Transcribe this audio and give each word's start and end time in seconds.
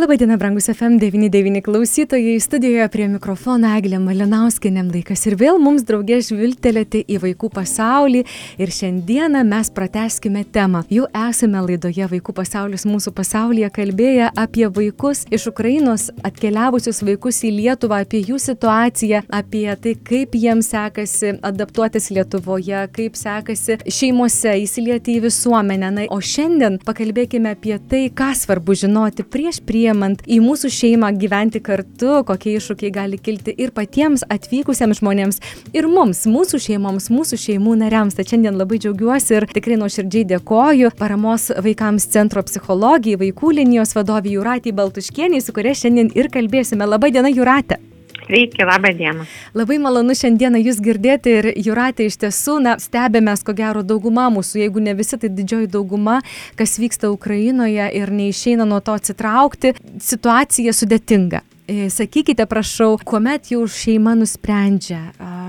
Labadiena, 0.00 0.36
brangus 0.36 0.68
FM99 0.68 1.60
klausytojai, 1.60 2.40
studijoje 2.40 2.86
prie 2.88 3.06
mikrofono 3.12 3.68
Eglė 3.76 3.98
Malinauskinėm 4.00 4.86
laikas 4.94 5.26
ir 5.28 5.34
vėl 5.36 5.58
mums 5.60 5.82
draugė 5.84 6.22
žvilgtelėti 6.24 7.02
į 7.04 7.18
vaikų 7.20 7.50
pasaulį 7.52 8.22
ir 8.64 8.72
šiandieną 8.72 9.42
mes 9.44 9.68
prateskime 9.76 10.46
temą. 10.54 10.80
Jau 10.88 11.04
esame 11.28 11.60
laidoje 11.66 12.06
Vaikų 12.14 12.32
pasaulis 12.38 12.86
mūsų 12.88 13.12
pasaulyje 13.18 13.68
kalbėję 13.76 14.30
apie 14.40 14.70
vaikus 14.78 15.26
iš 15.28 15.50
Ukrainos 15.50 16.06
atkeliavusius 16.24 17.02
vaikus 17.04 17.42
į 17.44 17.52
Lietuvą, 17.58 18.00
apie 18.06 18.22
jų 18.24 18.40
situaciją, 18.40 19.20
apie 19.28 19.66
tai, 19.84 19.94
kaip 20.08 20.38
jiems 20.40 20.72
sekasi 20.72 21.34
adaptuotis 21.44 22.08
Lietuvoje, 22.16 22.86
kaip 22.96 23.20
sekasi 23.20 23.82
šeimose 23.84 24.56
įsilieti 24.64 25.18
į 25.18 25.26
visuomenę. 25.28 25.92
Na, 25.98 26.08
o 26.08 26.22
šiandien 26.24 26.80
pakalbėkime 26.88 27.52
apie 27.52 27.76
tai, 27.92 28.06
ką 28.08 28.32
svarbu 28.46 28.80
žinoti 28.86 29.28
prieš 29.28 29.60
prie 29.60 29.89
priemant 29.90 30.20
į 30.30 30.38
mūsų 30.44 30.70
šeimą 30.70 31.10
gyventi 31.18 31.60
kartu, 31.60 32.22
kokie 32.26 32.54
iššūkiai 32.58 32.92
gali 32.94 33.18
kilti 33.18 33.54
ir 33.58 33.72
patiems 33.74 34.22
atvykusiems 34.30 35.00
žmonėms, 35.00 35.40
ir 35.74 35.88
mums, 35.90 36.22
mūsų 36.30 36.60
šeimoms, 36.62 37.10
mūsų 37.10 37.38
šeimų 37.40 37.76
nariams. 37.82 38.14
Tad 38.14 38.30
šiandien 38.30 38.58
labai 38.58 38.78
džiaugiuosi 38.78 39.34
ir 39.40 39.48
tikrai 39.50 39.80
nuoširdžiai 39.80 40.28
dėkoju 40.30 40.94
paramos 40.98 41.50
vaikams 41.50 42.06
centro 42.14 42.44
psichologijai, 42.46 43.18
vaikų 43.18 43.54
linijos 43.58 43.96
vadovijai 43.98 44.38
Juratį 44.38 44.76
Baltuškienį, 44.78 45.42
su 45.42 45.54
kuria 45.56 45.74
šiandien 45.74 46.12
ir 46.14 46.30
kalbėsime. 46.30 46.86
Labą 46.86 47.10
dieną, 47.10 47.34
Juratė. 47.34 47.89
Sveiki, 48.30 48.64
labą 48.64 48.94
dieną. 48.94 49.24
Labai 49.54 49.78
malonu 49.82 50.14
šiandieną 50.14 50.60
jūs 50.62 50.76
girdėti 50.78 51.32
ir 51.40 51.48
Juratė 51.66 52.04
iš 52.06 52.20
tiesų, 52.22 52.60
na, 52.62 52.76
stebėmės, 52.78 53.42
ko 53.42 53.56
gero, 53.58 53.82
dauguma 53.82 54.28
mūsų, 54.30 54.60
jeigu 54.62 54.82
ne 54.84 54.94
visi, 54.94 55.18
tai 55.18 55.32
didžioji 55.34 55.66
dauguma, 55.72 56.20
kas 56.54 56.78
vyksta 56.78 57.10
Ukrainoje 57.10 57.88
ir 57.98 58.14
neišeina 58.14 58.68
nuo 58.70 58.78
to 58.86 58.94
atsitraukti, 58.94 59.74
situacija 59.98 60.70
sudėtinga. 60.70 61.42
E, 61.66 61.90
sakykite, 61.90 62.46
prašau, 62.46 63.00
kuomet 63.02 63.50
jau 63.50 63.64
šeima 63.66 64.14
nusprendžia, 64.22 65.02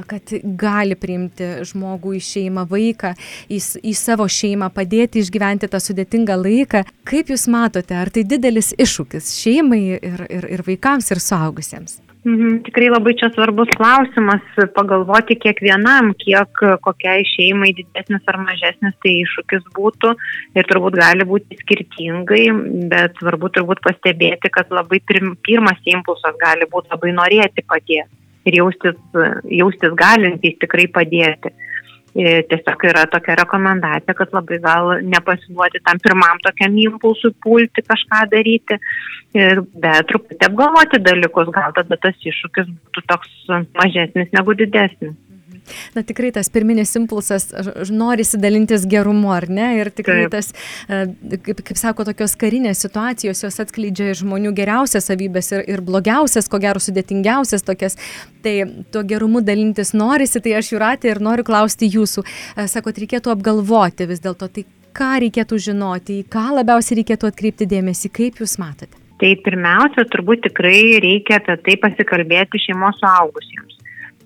kad 0.09 0.33
gali 0.65 0.97
priimti 0.97 1.53
žmogų 1.69 2.17
į 2.17 2.25
šeimą, 2.33 2.65
vaiką, 2.69 3.13
į, 3.45 3.61
į 3.93 3.97
savo 3.97 4.25
šeimą, 4.25 4.73
padėti 4.73 5.21
išgyventi 5.21 5.69
tą 5.69 5.77
sudėtingą 5.77 6.41
laiką, 6.41 6.87
kaip 7.05 7.29
jūs 7.29 7.45
matote, 7.45 7.93
ar 7.93 8.09
tai 8.09 8.25
didelis 8.25 8.73
iššūkis 8.73 9.35
šeimai 9.37 9.83
ir, 9.99 10.31
ir, 10.33 10.55
ir 10.57 10.65
vaikams, 10.65 11.13
ir 11.13 11.21
suaugusiems? 11.21 12.01
Mhm, 12.21 12.59
tikrai 12.67 12.91
labai 12.93 13.15
čia 13.17 13.31
svarbus 13.33 13.71
klausimas 13.73 14.43
pagalvoti 14.75 15.39
kiekvienam, 15.41 16.11
kiek 16.21 16.59
kokiai 16.85 17.23
šeimai 17.25 17.71
didesnis 17.73 18.29
ar 18.29 18.37
mažesnis 18.43 18.93
tai 19.01 19.15
iššūkis 19.23 19.63
būtų. 19.73 20.11
Ir 20.53 20.69
turbūt 20.69 20.99
gali 21.01 21.25
būti 21.25 21.57
skirtingai, 21.63 22.43
bet 22.93 23.17
svarbu 23.17 23.49
turbūt 23.55 23.81
pastebėti, 23.87 24.53
kad 24.53 24.69
labai 24.69 25.01
pirmas 25.09 25.81
impulsas 25.95 26.37
gali 26.43 26.69
būti 26.69 26.93
labai 26.93 27.15
norėti 27.17 27.65
padėti. 27.65 28.13
Ir 28.45 28.59
jaustis, 28.59 29.01
jaustis 29.49 29.97
galintys 29.97 30.61
tikrai 30.61 30.85
padėti. 30.93 31.55
E, 32.11 32.41
tiesiog 32.43 32.81
yra 32.89 33.05
tokia 33.07 33.37
rekomendacija, 33.39 34.13
kad 34.17 34.33
labai 34.35 34.57
gal 34.59 34.89
nepasiduoti 35.07 35.79
tam 35.85 35.99
pirmam 36.03 36.41
tokiam 36.43 36.75
impulsui 36.75 37.31
pulti 37.43 37.83
kažką 37.87 38.25
daryti, 38.33 38.75
bet 39.31 40.09
truputį 40.09 40.49
apgalvoti 40.49 40.99
dalykus, 41.05 41.53
gal 41.55 41.71
tada 41.77 41.99
tas 42.03 42.27
iššūkis 42.33 42.67
būtų 42.67 43.05
toks 43.07 43.31
mažesnis 43.79 44.33
negu 44.35 44.57
didesnis. 44.59 45.15
Na 45.95 46.03
tikrai 46.07 46.31
tas 46.35 46.49
pirminis 46.53 46.93
impulsas, 46.99 47.49
norisi 47.91 48.39
dalintis 48.41 48.85
gerumu, 48.89 49.31
ar 49.35 49.47
ne? 49.49 49.69
Ir 49.81 49.91
tikrai 49.95 50.25
Taip. 50.25 50.35
tas, 50.35 50.51
e, 50.87 51.37
kaip, 51.45 51.63
kaip 51.67 51.79
sako, 51.79 52.05
tokios 52.09 52.35
karinės 52.39 52.83
situacijos, 52.85 53.43
jos 53.45 53.61
atskleidžia 53.63 54.11
žmonių 54.21 54.53
geriausias 54.57 55.09
savybės 55.11 55.51
ir, 55.55 55.65
ir 55.75 55.85
blogiausias, 55.85 56.49
ko 56.51 56.61
gero 56.63 56.81
sudėtingiausias 56.83 57.65
tokias. 57.67 57.97
Tai 58.41 58.55
tuo 58.93 59.03
gerumu 59.07 59.43
dalintis 59.45 59.93
norisi, 59.97 60.41
tai 60.41 60.57
aš 60.59 60.73
jūratė 60.73 61.11
ir 61.13 61.23
noriu 61.23 61.45
klausti 61.47 61.89
jūsų. 61.91 62.25
E, 62.25 62.67
sakot, 62.71 63.01
reikėtų 63.01 63.33
apgalvoti 63.35 64.09
vis 64.09 64.23
dėlto, 64.23 64.49
tai 64.51 64.65
ką 64.97 65.11
reikėtų 65.25 65.59
žinoti, 65.69 66.21
į 66.21 66.27
ką 66.31 66.47
labiausiai 66.59 67.01
reikėtų 67.01 67.29
atkreipti 67.31 67.69
dėmesį, 67.69 68.11
kaip 68.15 68.41
jūs 68.43 68.57
matote? 68.61 68.97
Tai 69.21 69.29
pirmiausia, 69.45 70.07
turbūt 70.09 70.47
tikrai 70.47 70.97
reikia 71.03 71.37
apie 71.37 71.53
tai 71.67 71.75
pasikalbėti 71.83 72.61
šeimos 72.63 72.97
suaugusiems 73.03 73.70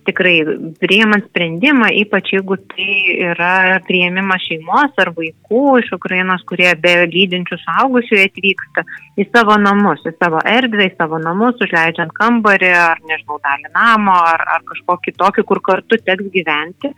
tikrai 0.05 0.35
priimant 0.81 1.25
sprendimą, 1.29 1.89
ypač 2.01 2.31
jeigu 2.35 2.57
tai 2.71 2.95
yra 3.31 3.79
prieimimas 3.87 4.43
šeimos 4.45 4.95
ar 5.01 5.11
vaikų 5.15 5.61
iš 5.81 5.91
Ukrainos, 5.97 6.43
kurie 6.49 6.71
be 6.81 6.93
lydinčių 7.11 7.59
saugusių 7.63 8.21
atvyksta 8.23 8.85
į 9.19 9.27
savo 9.31 9.57
namus, 9.61 10.03
į 10.05 10.15
savo 10.17 10.41
erdvę, 10.49 10.89
į 10.89 10.95
savo 10.97 11.21
namus, 11.21 11.61
užleidžiant 11.65 12.13
kambarį 12.17 12.73
ar, 12.79 13.01
nežinau, 13.09 13.39
dalį 13.45 13.71
namo 13.75 14.17
ar, 14.33 14.45
ar 14.57 14.67
kažkokį 14.69 15.15
tokį, 15.21 15.47
kur 15.51 15.63
kartu 15.71 16.01
teks 16.01 16.29
gyventi. 16.33 16.93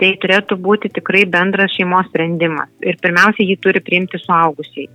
Tai 0.00 0.14
turėtų 0.16 0.56
būti 0.64 0.88
tikrai 0.96 1.26
bendras 1.28 1.74
šeimos 1.76 2.06
sprendimas. 2.08 2.70
Ir 2.80 2.96
pirmiausia, 3.02 3.44
jį 3.44 3.58
turi 3.60 3.82
priimti 3.84 4.16
suaugusiai 4.22 4.88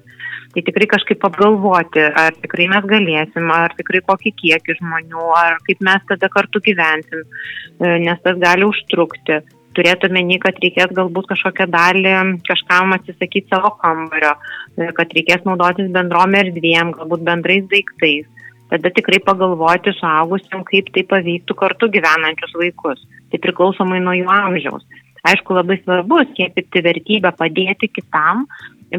tai 0.55 0.63
tikrai 0.63 0.88
kažkaip 0.88 1.25
apgalvoti, 1.27 1.99
ar 2.16 2.35
tikrai 2.39 2.69
mes 2.71 2.85
galėsim, 2.88 3.49
ar 3.51 3.75
tikrai 3.75 3.99
kokį 4.07 4.31
kiekį 4.39 4.77
žmonių, 4.79 5.25
ar 5.35 5.57
kaip 5.67 5.83
mes 5.83 6.05
tada 6.07 6.29
kartu 6.31 6.61
gyvensim, 6.63 7.25
e, 7.25 7.97
nes 8.05 8.21
tas 8.23 8.39
gali 8.39 8.63
užtrukti. 8.67 9.41
Turėtų 9.75 10.07
meni, 10.16 10.38
kad 10.39 10.55
reikės 10.63 10.93
galbūt 10.95 11.27
kažkokią 11.33 11.67
dalį 11.67 12.13
kažkam 12.47 12.95
atsisakyti 12.95 13.51
savo 13.51 13.73
kambario, 13.81 14.31
e, 14.79 14.88
kad 14.95 15.11
reikės 15.11 15.43
naudotis 15.43 15.91
bendrom 15.91 16.39
erdvėm, 16.39 16.95
galbūt 16.95 17.27
bendrais 17.27 17.67
daiktais. 17.67 18.31
Tada 18.72 18.89
tikrai 18.95 19.19
pagalvoti 19.22 19.91
suaugusiam, 19.99 20.63
kaip 20.66 20.87
tai 20.95 21.03
paveiktų 21.03 21.53
kartu 21.59 21.91
gyvenančius 21.91 22.55
vaikus. 22.57 23.03
Tai 23.29 23.43
priklausomai 23.43 23.99
nuo 24.01 24.16
jų 24.16 24.31
amžiaus. 24.31 24.87
Aišku, 25.25 25.55
labai 25.57 25.79
svarbu 25.81 26.22
skiepyti 26.31 26.81
vertybę 26.85 27.31
padėti 27.37 27.89
kitam, 27.89 28.45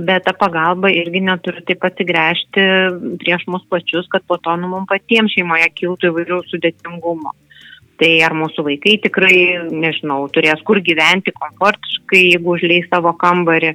bet 0.04 0.24
ta 0.26 0.34
pagalba 0.36 0.90
irgi 0.92 1.22
neturi 1.24 1.62
taip 1.68 1.84
atsigręžti 1.88 2.64
prieš 3.22 3.46
mus 3.52 3.64
pačius, 3.70 4.08
kad 4.12 4.24
po 4.26 4.38
to 4.42 4.54
nu, 4.60 4.70
mums 4.72 4.90
patiems 4.90 5.34
šeimoje 5.34 5.68
kiltų 5.80 6.10
įvairių 6.12 6.40
sudėtingumo. 6.50 7.34
Tai 7.96 8.10
ar 8.26 8.34
mūsų 8.36 8.64
vaikai 8.66 8.98
tikrai, 9.06 9.36
nežinau, 9.72 10.26
turės 10.32 10.60
kur 10.68 10.82
gyventi 10.84 11.32
komfortiškai, 11.32 12.22
jeigu 12.34 12.56
užleis 12.58 12.90
savo 12.90 13.14
kambarį, 13.16 13.72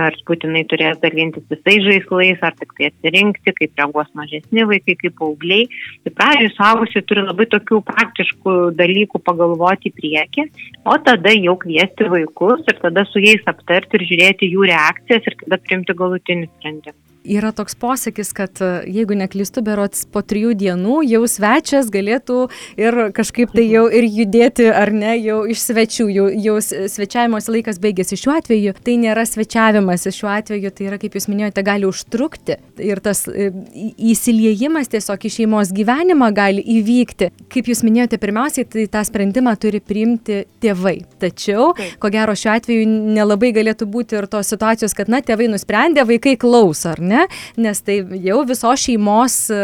ar 0.00 0.16
būtinai 0.28 0.64
turės 0.70 1.00
dalintis 1.02 1.46
visais 1.52 1.82
žaislais, 1.86 2.42
ar 2.44 2.54
tik 2.58 2.74
tai 2.76 2.90
atsirinkti, 2.90 3.54
kaip 3.58 3.80
reaguos 3.80 4.10
mažesni 4.18 4.66
vaikai, 4.70 4.96
kaip 5.02 5.16
paaugliai. 5.20 5.66
Tai 6.04 6.14
pradžioje 6.20 6.54
suaugusiai 6.56 7.06
turi 7.08 7.26
labai 7.26 7.48
tokių 7.54 7.82
praktiškų 7.90 8.56
dalykų 8.78 9.22
pagalvoti 9.26 9.92
į 9.92 9.96
priekį, 9.98 10.46
o 10.86 10.96
tada 11.08 11.34
jau 11.34 11.58
kviesti 11.64 12.08
vaikus 12.14 12.64
ir 12.70 12.80
tada 12.84 13.06
su 13.10 13.24
jais 13.24 13.44
aptarti 13.50 13.98
ir 14.00 14.08
žiūrėti 14.12 14.54
jų 14.54 14.70
reakcijas 14.72 15.28
ir 15.30 15.38
tada 15.44 15.62
priimti 15.66 15.96
galutinį 15.98 16.50
sprendimą 16.54 17.07
yra 17.24 17.52
toks 17.52 17.74
posakis, 17.74 18.32
kad 18.32 18.60
e, 18.60 18.68
jeigu 18.86 19.16
neklystu, 19.18 19.62
berots 19.64 20.04
po 20.12 20.22
trijų 20.24 20.54
dienų 20.58 21.00
jau 21.08 21.22
svečias 21.28 21.90
galėtų 21.92 22.38
ir 22.80 22.98
kažkaip 23.16 23.52
tai 23.56 23.66
jau 23.68 23.86
ir 23.92 24.06
judėti, 24.06 24.68
ar 24.72 24.92
ne, 24.94 25.14
jau 25.20 25.40
iš 25.50 25.62
svečių, 25.68 26.08
jau, 26.14 26.26
jau 26.46 26.56
svečiavimosi 26.62 27.54
laikas 27.58 27.80
baigėsi. 27.82 28.18
Šiuo 28.20 28.36
atveju 28.38 28.74
tai 28.84 28.96
nėra 29.02 29.26
svečiavimas, 29.28 30.06
šiuo 30.14 30.30
atveju 30.32 30.72
tai 30.74 30.88
yra, 30.90 31.00
kaip 31.00 31.18
jūs 31.18 31.28
minėjote, 31.30 31.64
gali 31.66 31.88
užtrukti 31.88 32.58
ir 32.84 33.02
tas 33.04 33.24
e, 33.28 33.50
įsiliejimas 34.12 34.90
tiesiog 34.92 35.28
į 35.28 35.34
šeimos 35.40 35.72
gyvenimą 35.76 36.30
gali 36.36 36.64
įvykti. 36.78 37.30
Kaip 37.52 37.72
jūs 37.72 37.84
minėjote, 37.86 38.20
pirmiausiai 38.22 38.68
tai 38.68 38.86
tą 38.92 39.04
sprendimą 39.08 39.56
turi 39.60 39.82
priimti 39.84 40.44
tėvai. 40.62 40.96
Tačiau, 41.20 41.72
ko 42.00 42.12
gero, 42.14 42.34
šiuo 42.38 42.54
atveju 42.54 42.88
nelabai 43.18 43.52
galėtų 43.56 43.88
būti 43.90 44.18
ir 44.18 44.28
tos 44.30 44.50
situacijos, 44.52 44.94
kad, 44.96 45.10
na, 45.12 45.20
tėvai 45.24 45.50
nusprendė, 45.50 46.06
vaikai 46.08 46.36
klauso, 46.40 46.92
ar 46.94 47.02
ne? 47.02 47.07
Ne, 47.08 47.24
nes 47.60 47.82
tai 47.84 48.00
jau 48.24 48.40
visos 48.48 48.84
šeimos 48.84 49.36
e, 49.54 49.60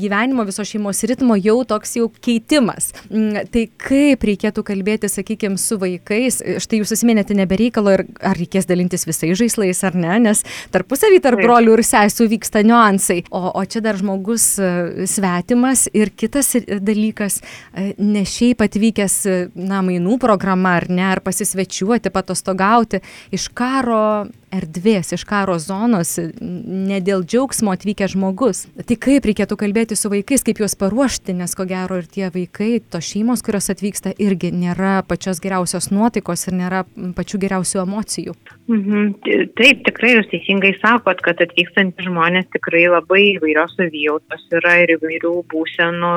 gyvenimo, 0.00 0.46
visos 0.48 0.68
šeimos 0.70 1.02
ritmo 1.08 1.36
jau 1.38 1.58
toks 1.68 1.96
jau 1.98 2.08
keitimas. 2.22 2.92
Mm, 3.10 3.46
tai 3.52 3.66
kaip 3.82 4.26
reikėtų 4.26 4.64
kalbėti, 4.66 5.10
sakykime, 5.12 5.60
su 5.60 5.78
vaikais, 5.80 6.40
štai 6.62 6.80
jūs 6.82 6.94
įsiminėte 6.96 7.36
nebereikalo 7.38 7.94
ir 7.96 8.04
ar 8.20 8.38
reikės 8.38 8.68
dalintis 8.68 9.06
visais 9.08 9.36
žaislais 9.38 9.82
ar 9.86 9.96
ne, 9.98 10.18
nes 10.28 10.42
tarpusavį 10.74 11.20
tarp 11.24 11.42
brolių 11.42 11.76
ir 11.78 11.84
sesų 11.86 12.28
vyksta 12.36 12.64
niuansai. 12.66 13.22
O, 13.30 13.42
o 13.52 13.64
čia 13.64 13.82
dar 13.84 13.98
žmogus 14.00 14.48
e, 14.58 15.06
svetimas 15.10 15.86
ir 15.96 16.12
kitas 16.16 16.54
dalykas, 16.66 17.40
e, 17.72 17.92
ne 17.98 18.24
šiaip 18.26 18.64
atvykęs, 18.66 19.18
na, 19.56 19.82
mainų 19.86 20.18
programa 20.22 20.76
ar 20.80 20.88
ne, 20.92 21.04
ar 21.14 21.22
pasisvečiuoti, 21.24 22.12
patostogauti 22.14 23.02
iš 23.34 23.48
karo 23.56 24.26
erdvės, 24.54 25.12
iš 25.16 25.24
karo 25.28 25.56
zonos, 25.62 26.16
ne 26.40 27.00
dėl 27.04 27.24
džiaugsmo 27.26 27.72
atvykęs 27.74 28.14
žmogus. 28.14 28.64
Tai 28.76 28.96
kaip 29.02 29.26
reikėtų 29.26 29.58
kalbėti 29.58 29.98
su 29.98 30.10
vaikais, 30.12 30.44
kaip 30.46 30.60
juos 30.62 30.76
paruošti, 30.78 31.34
nes 31.36 31.54
ko 31.58 31.66
gero 31.68 31.98
ir 32.00 32.06
tie 32.10 32.30
vaikai, 32.32 32.78
tos 32.80 33.08
šeimos, 33.10 33.42
kurios 33.46 33.70
atvyksta, 33.72 34.14
irgi 34.22 34.52
nėra 34.54 35.00
pačios 35.08 35.42
geriausios 35.42 35.90
nuotaikos 35.94 36.46
ir 36.48 36.58
nėra 36.60 36.84
pačių 37.16 37.42
geriausių 37.46 37.82
emocijų. 37.82 38.36
Mhm. 38.70 39.10
Taip, 39.58 39.82
tikrai 39.86 40.16
jūs 40.16 40.30
teisingai 40.30 40.74
sakot, 40.80 41.20
kad 41.26 41.42
atvykstantys 41.42 42.06
žmonės 42.08 42.48
tikrai 42.54 42.86
labai 42.90 43.22
įvairios 43.36 43.76
savijautos 43.78 44.46
yra 44.54 44.78
ir 44.84 44.96
įvairių 44.96 45.34
būsenų 45.50 46.14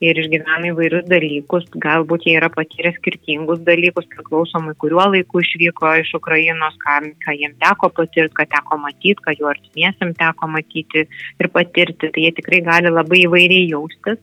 ir 0.00 0.20
išgyvena 0.22 0.70
įvairius 0.72 1.06
dalykus. 1.10 1.66
Galbūt 1.82 2.26
jie 2.28 2.36
yra 2.38 2.50
patyrę 2.52 2.94
skirtingus 2.96 3.62
dalykus, 3.66 4.08
priklausomai 4.14 4.76
kuriuo 4.80 5.10
laiku 5.14 5.42
išvyko 5.44 5.96
iš 6.02 6.14
Ukrainos, 6.18 6.78
ką, 6.82 7.00
ką 7.24 7.36
jiems 7.36 7.59
teko 7.62 7.90
patirti, 7.96 8.34
ką 8.38 8.48
teko 8.54 8.80
matyti, 8.84 9.18
ką 9.24 9.36
jų 9.38 9.50
artimiesiam 9.52 10.14
teko 10.18 10.50
matyti 10.50 11.06
ir 11.06 11.52
patirti. 11.54 12.10
Tai 12.10 12.26
jie 12.26 12.32
tikrai 12.38 12.64
gali 12.66 12.92
labai 12.92 13.24
įvairiai 13.26 13.70
jaustis. 13.70 14.20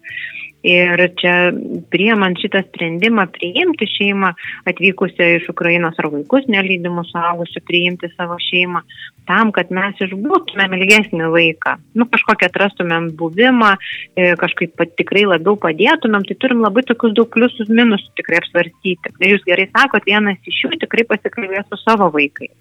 Ir 0.66 1.00
čia 1.22 1.54
priemant 1.94 2.40
šitą 2.42 2.64
sprendimą 2.66 3.28
priimti 3.32 3.86
šeimą 3.88 4.32
atvykusią 4.68 5.28
iš 5.38 5.46
Ukrainos 5.54 6.00
ar 6.02 6.10
vaikus 6.12 6.48
nelydimus 6.50 7.12
suaugusių 7.14 7.62
priimti 7.68 8.10
savo 8.16 8.40
šeimą, 8.42 8.82
tam, 9.30 9.54
kad 9.56 9.70
mes 9.72 10.02
išbūtumėm 10.02 10.74
ilgesnį 10.80 11.30
laiką, 11.30 11.78
nu 11.96 12.08
kažkokią 12.10 12.50
atrastumėm 12.50 13.12
buvimą, 13.20 13.76
e, 14.18 14.34
kažkaip 14.42 14.82
tikrai 15.00 15.28
labiau 15.30 15.56
padėtumėm, 15.62 16.26
tai 16.28 16.40
turim 16.42 16.66
labai 16.66 16.84
tokius 16.90 17.14
daug 17.16 17.30
pliusus 17.32 17.70
minusus 17.70 18.10
tikrai 18.20 18.42
apsvarstyti. 18.42 19.14
Ir 19.22 19.38
jūs 19.38 19.46
gerai 19.48 19.70
sakot, 19.70 20.10
vienas 20.10 20.42
iš 20.52 20.66
jų 20.66 20.82
tikrai 20.82 21.06
pasikalbės 21.08 21.70
su 21.70 21.80
savo 21.86 22.10
vaikais. 22.18 22.56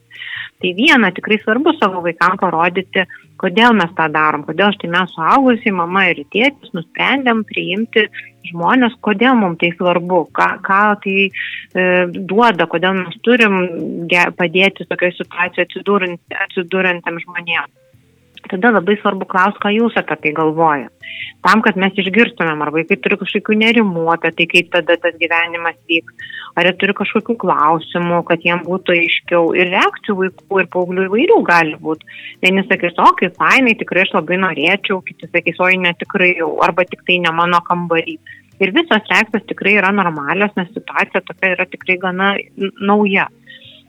Tai 0.62 0.72
viena 0.76 1.10
tikrai 1.12 1.36
svarbu 1.42 1.74
savo 1.76 2.00
vaikams 2.04 2.40
parodyti, 2.40 3.04
kodėl 3.40 3.76
mes 3.76 3.92
tą 3.98 4.06
darom, 4.12 4.46
kodėl 4.46 4.72
štai 4.76 4.90
mes 4.94 5.12
suaugusiai, 5.12 5.74
mama 5.76 6.06
ir 6.10 6.22
tėtis 6.32 6.72
nusprendėm 6.76 7.44
priimti 7.48 8.06
žmonės, 8.50 8.96
kodėl 9.04 9.36
mums 9.36 9.60
tai 9.60 9.72
svarbu, 9.76 10.22
ką, 10.36 10.48
ką 10.64 10.82
tai 11.04 11.16
e, 11.26 11.30
duoda, 12.16 12.68
kodėl 12.72 13.02
mes 13.02 13.18
turim 13.26 13.58
padėti 14.38 14.86
tokioje 14.88 15.18
situacijoje 15.18 15.68
atsidūrantiems 16.46 17.26
žmonėms 17.26 17.74
tada 18.50 18.72
labai 18.74 18.96
svarbu 19.00 19.26
klausti, 19.30 19.60
ką 19.62 19.72
jūs 19.74 19.96
apie 20.00 20.16
tai 20.22 20.32
galvojate. 20.36 20.92
Tam, 21.46 21.62
kad 21.62 21.78
mes 21.78 21.94
išgirstumėm, 22.02 22.62
ar 22.64 22.72
vaikai 22.74 22.98
turi 23.02 23.18
kažkokių 23.20 23.58
nerimų 23.60 24.06
apie 24.14 24.32
tai, 24.38 24.46
kaip 24.50 24.72
tada 24.74 24.96
tas 25.02 25.14
gyvenimas 25.20 25.76
vyks, 25.90 26.26
ar 26.58 26.68
jie 26.68 26.72
turi 26.80 26.96
kažkokių 26.98 27.36
klausimų, 27.42 28.22
kad 28.28 28.46
jiem 28.46 28.64
būtų 28.66 28.96
aiškiau. 28.96 29.52
Ir 29.58 29.70
reakcijų 29.74 30.18
vaikų 30.22 30.62
ir 30.62 30.70
paauglių 30.74 31.06
įvairių 31.10 31.38
gali 31.46 31.76
būti. 31.82 32.10
Vieni 32.42 32.66
sakys, 32.66 32.98
o 32.98 33.12
kaip 33.20 33.38
fainai, 33.38 33.76
tikrai 33.78 34.06
aš 34.06 34.16
labai 34.18 34.40
norėčiau, 34.42 35.00
kiti 35.06 35.30
sakys, 35.30 35.62
oi 35.62 35.78
netikrai 35.84 36.34
jau, 36.40 36.50
arba 36.66 36.88
tik 36.88 37.06
tai 37.06 37.20
ne 37.22 37.32
mano 37.36 37.62
kambarį. 37.66 38.18
Ir 38.56 38.72
visos 38.72 39.10
reakcijos 39.10 39.44
tikrai 39.50 39.76
yra 39.76 39.92
normalios, 39.92 40.54
nes 40.56 40.70
situacija 40.72 41.20
tokia 41.26 41.52
yra 41.54 41.66
tikrai 41.68 41.98
gana 42.00 42.34
nauja 42.80 43.28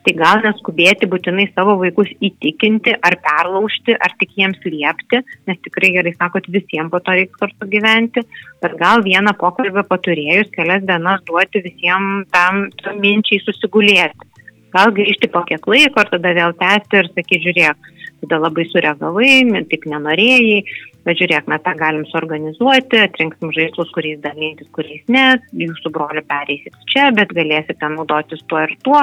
tai 0.07 0.13
gal 0.15 0.39
neskubėti 0.39 1.07
būtinai 1.11 1.49
savo 1.51 1.73
vaikus 1.81 2.07
įtikinti 2.23 2.93
ar 3.03 3.17
perlaužti, 3.25 3.91
ar 3.99 4.13
tik 4.21 4.31
jiems 4.39 4.61
liepti, 4.63 5.19
nes 5.49 5.59
tikrai 5.65 5.91
gerai 5.97 6.13
sakot, 6.15 6.47
visiems 6.47 6.93
po 6.93 7.01
to 7.03 7.17
reiks 7.17 7.35
kartu 7.41 7.67
gyventi, 7.67 8.23
bet 8.63 8.77
gal 8.79 9.03
vieną 9.03 9.35
pokalbį 9.41 9.83
paturėjus 9.89 10.53
kelias 10.55 10.85
dienas 10.87 11.25
duoti 11.27 11.63
visiems 11.65 12.29
tam 12.31 12.69
minčiai 13.03 13.43
susigulėti. 13.43 14.31
Gal 14.71 14.95
grįžti 14.95 15.27
po 15.33 15.43
kiek 15.47 15.67
laiko 15.67 16.03
ir 16.03 16.11
tada 16.13 16.33
vėl 16.39 16.55
tęsti 16.55 17.01
ir 17.01 17.11
sakyti, 17.11 17.43
žiūrėk, 17.43 17.91
tada 18.23 18.39
labai 18.45 18.67
sureagavai, 18.71 19.33
tik 19.67 19.89
nenorėjai, 19.91 20.63
bet 21.07 21.19
žiūrėk, 21.21 21.47
mes 21.51 21.63
tą 21.63 21.73
galim 21.79 22.03
suorganizuoti, 22.09 22.99
atrinksim 22.99 23.53
žaislus, 23.55 23.91
kuriais 23.95 24.19
dalintis, 24.23 24.67
kuriais 24.75 25.05
ne, 25.11 25.25
jūsų 25.55 25.91
broliu 25.95 26.23
pereisit 26.27 26.75
čia, 26.91 27.07
bet 27.15 27.31
galėsite 27.37 27.91
naudotis 27.93 28.43
tuo 28.51 28.59
ir 28.65 28.75
tuo, 28.85 28.99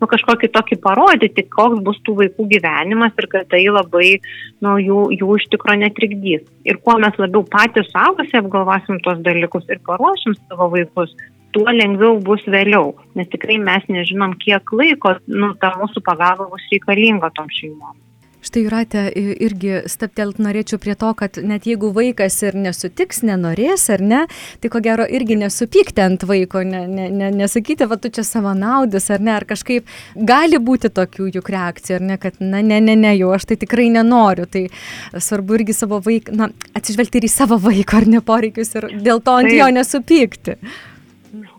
nu 0.00 0.10
kažkokį 0.10 0.52
tokį 0.56 0.80
parodyti, 0.84 1.46
koks 1.56 1.80
bus 1.86 2.00
tų 2.06 2.18
vaikų 2.20 2.48
gyvenimas 2.52 3.16
ir 3.16 3.30
kad 3.32 3.48
tai 3.52 3.64
labai, 3.70 4.18
nu, 4.64 4.76
jų, 4.82 5.00
jų 5.16 5.38
iš 5.40 5.48
tikro 5.54 5.78
netrikdys. 5.80 6.44
Ir 6.68 6.80
kuo 6.84 6.98
mes 7.02 7.16
labiau 7.22 7.46
patys 7.48 7.88
suaugusiai 7.92 8.42
apgalvosim 8.42 9.00
tuos 9.04 9.22
dalykus 9.24 9.68
ir 9.72 9.80
paruošim 9.88 10.36
savo 10.42 10.68
vaikus, 10.74 11.14
tuo 11.56 11.72
lengviau 11.72 12.18
bus 12.20 12.42
vėliau, 12.52 12.92
nes 13.16 13.28
tikrai 13.32 13.56
mes 13.62 13.86
nežinom, 13.88 14.36
kiek 14.42 14.76
laiko 14.76 15.16
nu, 15.32 15.54
ta 15.62 15.72
mūsų 15.80 16.04
pagalba 16.04 16.50
bus 16.52 16.66
reikalinga 16.72 17.32
tom 17.38 17.48
šeimom. 17.48 17.96
Štai 18.46 18.62
Jūratė 18.62 19.02
irgi 19.42 19.80
staptelt 19.90 20.38
norėčiau 20.42 20.78
prie 20.82 20.94
to, 20.98 21.10
kad 21.18 21.38
net 21.42 21.66
jeigu 21.66 21.90
vaikas 21.94 22.36
ir 22.46 22.54
nesutiks, 22.58 23.24
nenorės 23.26 23.88
ar 23.90 24.04
ne, 24.04 24.20
tai 24.62 24.70
ko 24.70 24.82
gero 24.84 25.06
irgi 25.18 25.38
nesupykti 25.40 26.04
ant 26.04 26.26
vaiko, 26.28 26.62
ne, 26.66 26.84
ne, 26.86 27.08
ne, 27.10 27.32
nesakyti, 27.34 27.88
va 27.90 27.98
tu 27.98 28.12
čia 28.14 28.22
savo 28.26 28.54
naudus 28.54 29.10
ar 29.10 29.24
ne, 29.24 29.34
ar 29.34 29.48
kažkaip 29.48 29.90
gali 30.30 30.60
būti 30.62 30.92
tokių 30.94 31.30
juk 31.34 31.50
reakcijų, 31.56 31.98
ar 31.98 32.08
ne, 32.12 32.20
kad 32.22 32.38
na, 32.38 32.62
ne, 32.62 32.78
ne, 32.84 32.94
ne, 33.02 33.16
jau 33.18 33.32
aš 33.34 33.50
tai 33.50 33.60
tikrai 33.66 33.88
nenoriu. 33.94 34.46
Tai 34.46 34.66
svarbu 35.18 35.58
irgi 35.58 35.74
savo 35.74 35.98
vaiką, 36.04 36.36
na, 36.38 36.52
atsižvelgti 36.78 37.18
ir 37.18 37.26
į 37.26 37.32
savo 37.32 37.58
vaiko 37.62 37.98
ar 37.98 38.06
ne 38.10 38.22
poreikius 38.22 38.76
ir 38.78 38.92
dėl 39.02 39.24
to 39.26 39.40
ant 39.40 39.50
jo 39.50 39.72
nesupykti. 39.74 40.60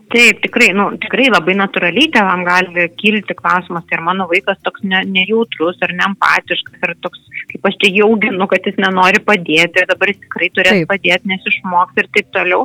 Taip, 0.08 0.38
tikrai, 0.40 0.70
nu, 0.72 0.86
tikrai 1.02 1.26
labai 1.28 1.54
natūraliai 1.58 2.08
tėvam 2.14 2.44
gali 2.46 2.86
kilti 2.96 3.34
klausimas, 3.36 3.84
tai 3.88 3.98
ar 3.98 4.04
mano 4.06 4.24
vaikas 4.30 4.56
toks 4.64 4.84
ne, 4.88 5.02
nejautrus 5.04 5.82
ar 5.84 5.92
neempatiškas, 5.98 6.78
ar 6.86 6.94
toks, 7.04 7.20
kaip 7.50 7.68
aš 7.68 7.76
čia 7.82 7.90
jauginu, 7.98 8.48
kad 8.48 8.64
jis 8.64 8.78
nenori 8.80 9.20
padėti 9.24 9.82
ir 9.82 9.90
dabar 9.90 10.12
jis 10.12 10.22
tikrai 10.22 10.48
turės 10.56 10.78
taip. 10.78 10.88
padėti, 10.94 11.28
nes 11.28 11.50
išmoks 11.52 12.00
ir 12.00 12.08
taip 12.16 12.30
toliau. 12.36 12.64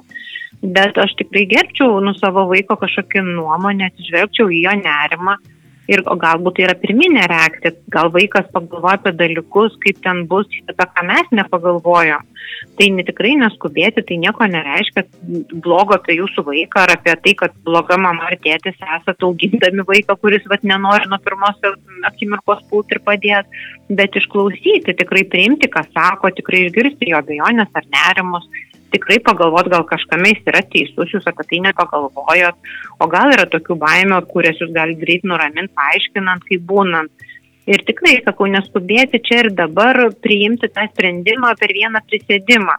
Bet 0.63 0.95
aš 1.04 1.18
tikrai 1.19 1.44
gerbčiau 1.51 2.00
nu 2.06 2.13
savo 2.16 2.45
vaiko 2.48 2.78
kažkokią 2.80 3.25
nuomonę, 3.28 3.92
atsižvelgčiau 3.92 4.48
į 4.48 4.63
jo 4.63 4.78
nerimą 4.80 5.36
ir 5.92 6.04
galbūt 6.06 6.58
tai 6.58 6.68
yra 6.68 6.76
pirminė 6.80 7.26
reakcija, 7.30 7.74
gal 7.92 8.12
vaikas 8.14 8.48
pagalvoja 8.54 9.00
apie 9.00 9.14
dalykus, 9.20 9.76
kaip 9.84 10.00
ten 10.06 10.24
bus, 10.30 10.48
apie 10.70 10.88
ką 10.96 11.06
mes 11.10 11.34
nepagalvojom. 11.40 12.30
Tai 12.78 12.88
ne, 12.96 13.04
tikrai 13.06 13.34
neskubėti, 13.40 14.04
tai 14.08 14.18
nieko 14.22 14.48
nereiškia 14.50 15.04
blogo 15.64 15.98
apie 15.98 16.18
jūsų 16.20 16.46
vaiką 16.48 16.84
ar 16.86 16.94
apie 16.96 17.16
tai, 17.26 17.34
kad 17.40 17.56
bloga 17.68 17.98
mama 18.02 18.30
ar 18.30 18.38
tėtis 18.42 18.78
esate 18.80 19.28
augindami 19.28 19.86
vaiką, 19.88 20.16
kuris 20.22 20.46
vat, 20.52 20.64
nenori 20.68 21.10
nuo 21.12 21.20
pirmos 21.24 21.60
akimirkos 22.10 22.63
pult 22.70 22.92
ir 22.94 23.02
padėti, 23.06 23.63
bet 23.94 24.16
išklausyti, 24.20 24.96
tikrai 25.00 25.25
priimti, 25.30 25.70
ką 25.72 25.86
sako, 25.92 26.32
tikrai 26.38 26.68
išgirsti 26.68 27.12
jo 27.12 27.20
abejonės 27.20 27.74
ar 27.78 27.90
nerimus 27.92 28.48
tikrai 28.94 29.20
pagalvot, 29.26 29.70
gal 29.74 29.86
kažkame 29.90 30.32
jis 30.32 30.48
yra 30.52 30.62
teisus, 30.70 31.12
jūs 31.12 31.28
apie 31.30 31.46
tai 31.50 31.60
nepagalvojot, 31.68 32.72
o 33.02 33.10
gal 33.12 33.34
yra 33.36 33.48
tokių 33.50 33.78
baimių, 33.82 34.22
kurias 34.32 34.62
jūs 34.62 34.74
galite 34.76 35.02
greit 35.04 35.28
nuraminti, 35.28 35.74
paaiškinant, 35.80 36.46
kaip 36.50 36.66
būnant. 36.70 37.30
Ir 37.70 37.84
tikrai, 37.88 38.18
sakau, 38.26 38.50
neskubėti 38.52 39.22
čia 39.24 39.46
ir 39.46 39.54
dabar 39.56 40.02
priimti 40.24 40.68
tą 40.72 40.84
sprendimą 40.92 41.54
per 41.60 41.72
vieną 41.76 42.02
prisėdimą. 42.10 42.76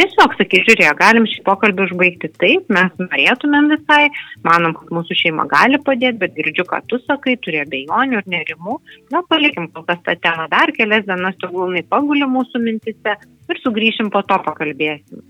Tiesiog 0.00 0.32
sakyti, 0.32 0.62
žiūrėk, 0.64 0.94
galim 0.96 1.26
šį 1.28 1.42
pokalbį 1.44 1.82
užbaigti 1.84 2.30
taip, 2.40 2.70
mes 2.72 2.92
norėtumėm 3.02 3.66
visai, 3.68 4.06
manom, 4.46 4.72
kad 4.78 4.92
mūsų 4.96 5.16
šeima 5.18 5.44
gali 5.50 5.76
padėti, 5.84 6.16
bet 6.22 6.32
girdžiu, 6.38 6.64
ką 6.70 6.78
tu 6.88 6.96
sakai, 7.02 7.34
turi 7.44 7.60
abejonių 7.60 8.22
ir 8.22 8.30
nerimų. 8.32 8.78
Na, 9.12 9.20
palikim 9.28 9.66
kol 9.74 9.84
kas 9.90 10.00
tą 10.06 10.14
temą 10.24 10.46
dar 10.54 10.72
kelias 10.78 11.04
dienas, 11.04 11.36
tegul 11.42 11.68
jinai 11.68 11.84
paguli 11.92 12.24
mūsų 12.32 12.62
mintise 12.64 13.18
ir 13.52 13.60
sugrįšim 13.60 14.08
po 14.14 14.24
to 14.24 14.40
pakalbėsim. 14.46 15.20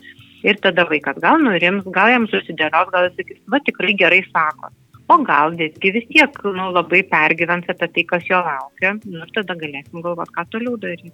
Ir 0.46 0.62
tada 0.62 0.86
vaikas 0.86 1.18
gal 1.18 1.42
nurims, 1.42 1.90
gal 1.90 2.14
jam 2.14 2.30
susidėlios, 2.30 2.94
gal 2.94 3.08
jis 3.08 3.18
sakys, 3.18 3.42
va 3.50 3.58
tikrai 3.66 3.98
gerai 3.98 4.22
sako. 4.30 4.70
O 5.10 5.16
gal 5.26 5.54
visgi 5.58 5.92
vis 5.94 6.06
tiek 6.10 6.36
nu, 6.44 6.70
labai 6.74 7.02
pergyvens 7.10 7.68
apie 7.70 7.88
tai, 7.94 8.04
kas 8.12 8.26
jo 8.28 8.38
laukia, 8.44 8.94
nu, 9.02 9.22
ir 9.24 9.32
tada 9.34 9.56
galėsim 9.58 10.02
galvoti, 10.04 10.34
ką 10.36 10.44
toliau 10.52 10.76
daryti. 10.80 11.12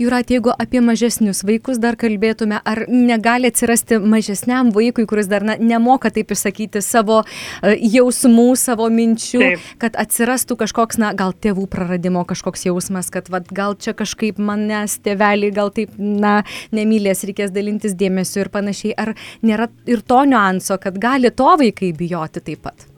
Jurat, 0.00 0.30
jeigu 0.32 0.52
apie 0.52 0.82
mažesnius 0.84 1.42
vaikus 1.48 1.80
dar 1.82 1.96
kalbėtume, 2.00 2.60
ar 2.60 2.82
negali 2.90 3.50
atsirasti 3.50 4.00
mažesniam 4.02 4.72
vaikui, 4.74 5.06
kuris 5.10 5.30
dar 5.30 5.46
na, 5.46 5.56
nemoka 5.56 6.12
taip 6.14 6.34
išsakyti 6.34 6.82
savo 6.84 7.22
uh, 7.22 7.74
jausmų, 7.96 8.48
savo 8.60 8.90
minčių, 8.92 9.42
taip. 9.44 9.70
kad 9.82 9.98
atsirastų 10.04 10.58
kažkoks, 10.64 11.00
na, 11.00 11.12
gal 11.16 11.32
tėvų 11.32 11.66
praradimo 11.72 12.26
kažkoks 12.28 12.66
jausmas, 12.68 13.10
kad 13.14 13.32
vat, 13.32 13.48
gal 13.54 13.78
čia 13.80 13.96
kažkaip 13.96 14.40
manęs 14.42 14.98
tėvelį, 15.04 15.52
gal 15.56 15.72
taip, 15.74 15.96
na, 15.96 16.40
nemylės, 16.76 17.24
reikės 17.28 17.54
dalintis 17.54 17.96
dėmesiu 17.98 18.44
ir 18.44 18.52
panašiai. 18.52 18.94
Ar 19.00 19.14
nėra 19.46 19.70
ir 19.88 20.04
to 20.04 20.22
niuanso, 20.28 20.76
kad 20.82 20.98
gali 21.00 21.32
to 21.32 21.50
vaikai 21.60 21.94
bijoti 21.96 22.44
taip 22.44 22.66
pat? 22.68 22.89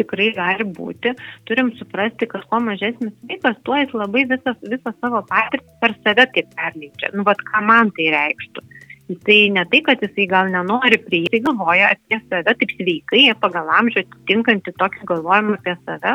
Tikrai 0.00 0.30
gali 0.36 0.66
būti. 0.78 1.14
Turim 1.48 1.72
suprasti, 1.78 2.28
kad 2.30 2.46
kuo 2.50 2.60
mažesnis 2.64 3.14
vaikas, 3.28 3.60
tuo 3.66 3.78
jis 3.78 3.94
labai 3.96 4.26
visą, 4.32 4.56
visą 4.66 4.94
savo 4.98 5.22
patirtį 5.30 5.78
per 5.82 5.96
save 6.02 6.28
taip 6.34 6.52
perleidžia. 6.58 7.14
Nu, 7.14 7.26
vad 7.28 7.42
ką 7.50 7.64
man 7.68 7.94
tai 7.96 8.10
reikštų. 8.16 8.66
Jisai 9.10 9.50
ne 9.50 9.64
tai, 9.66 9.80
kad 9.82 10.02
jisai 10.04 10.26
gal 10.30 10.50
nenori 10.52 10.98
prieiti, 11.02 11.40
jisai 11.40 11.46
galvoja 11.48 11.88
apie 11.96 12.18
save 12.28 12.54
taip 12.60 12.74
sveikai, 12.76 13.22
pagal 13.42 13.72
amžių 13.80 14.04
atitinkantį 14.04 14.74
tokį 14.78 15.08
galvojimą 15.10 15.56
apie 15.58 15.74
save, 15.80 16.12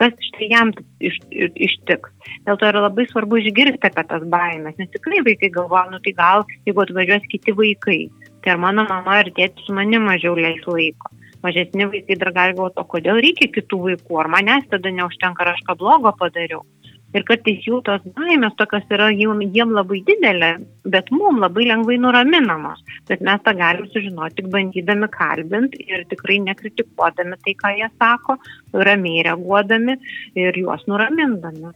kas 0.00 0.12
štai 0.28 0.50
jam 0.50 0.74
iš, 1.00 1.16
iš, 1.32 1.54
ištiks. 1.68 2.12
Dėl 2.44 2.60
to 2.60 2.68
yra 2.68 2.84
labai 2.84 3.08
svarbu 3.08 3.40
išgirsti 3.40 3.88
apie 3.88 4.04
tas 4.12 4.28
baimės, 4.36 4.76
nes 4.76 4.92
tikrai 4.92 5.24
vaikai 5.24 5.54
galvoja, 5.56 5.88
nu 5.94 6.02
tai 6.04 6.12
gal 6.20 6.44
jeigu 6.68 6.84
atvažiuos 6.84 7.24
kiti 7.32 7.56
vaikai, 7.56 8.00
tai 8.44 8.56
ar 8.58 8.64
mano 8.66 8.84
mama 8.92 9.22
ir 9.24 9.32
tėtis 9.40 9.64
su 9.64 9.76
manimi 9.80 10.04
mažiau 10.04 10.36
leis 10.36 10.68
laiko 10.68 11.16
mažesni 11.44 11.88
vaikai 11.92 12.18
dar 12.20 12.32
gali 12.32 12.56
galvoti, 12.56 12.80
o 12.80 12.88
kodėl 12.94 13.20
reikia 13.24 13.50
kitų 13.54 13.80
vaikų, 13.88 14.20
ar 14.22 14.30
manęs 14.36 14.70
tada 14.72 14.92
neužtenka, 14.92 15.44
ar 15.44 15.54
aš 15.54 15.62
ką 15.68 15.76
blogo 15.80 16.14
padariau. 16.18 16.64
Ir 17.14 17.22
kartais 17.22 17.62
jų 17.62 17.76
tos 17.86 18.02
baimės 18.16 18.56
tokios 18.58 18.88
yra 18.90 19.06
jiem, 19.14 19.70
labai 19.76 20.00
didelė, 20.08 20.48
bet 20.90 21.12
mum 21.14 21.38
labai 21.38 21.68
lengvai 21.68 22.00
nuraminamos. 22.02 22.82
Bet 23.06 23.22
mes 23.22 23.44
tą 23.46 23.54
galim 23.60 23.86
sužinoti 23.92 24.40
tik 24.40 24.50
bandydami 24.50 25.08
kalbinti 25.14 25.86
ir 25.86 26.02
tikrai 26.10 26.40
nekritikuodami 26.48 27.38
tai, 27.44 27.54
ką 27.62 27.72
jie 27.78 27.92
sako, 27.94 28.40
ramiai 28.88 29.22
reaguodami 29.28 29.94
ir 30.42 30.58
juos 30.58 30.82
nuramindami. 30.90 31.70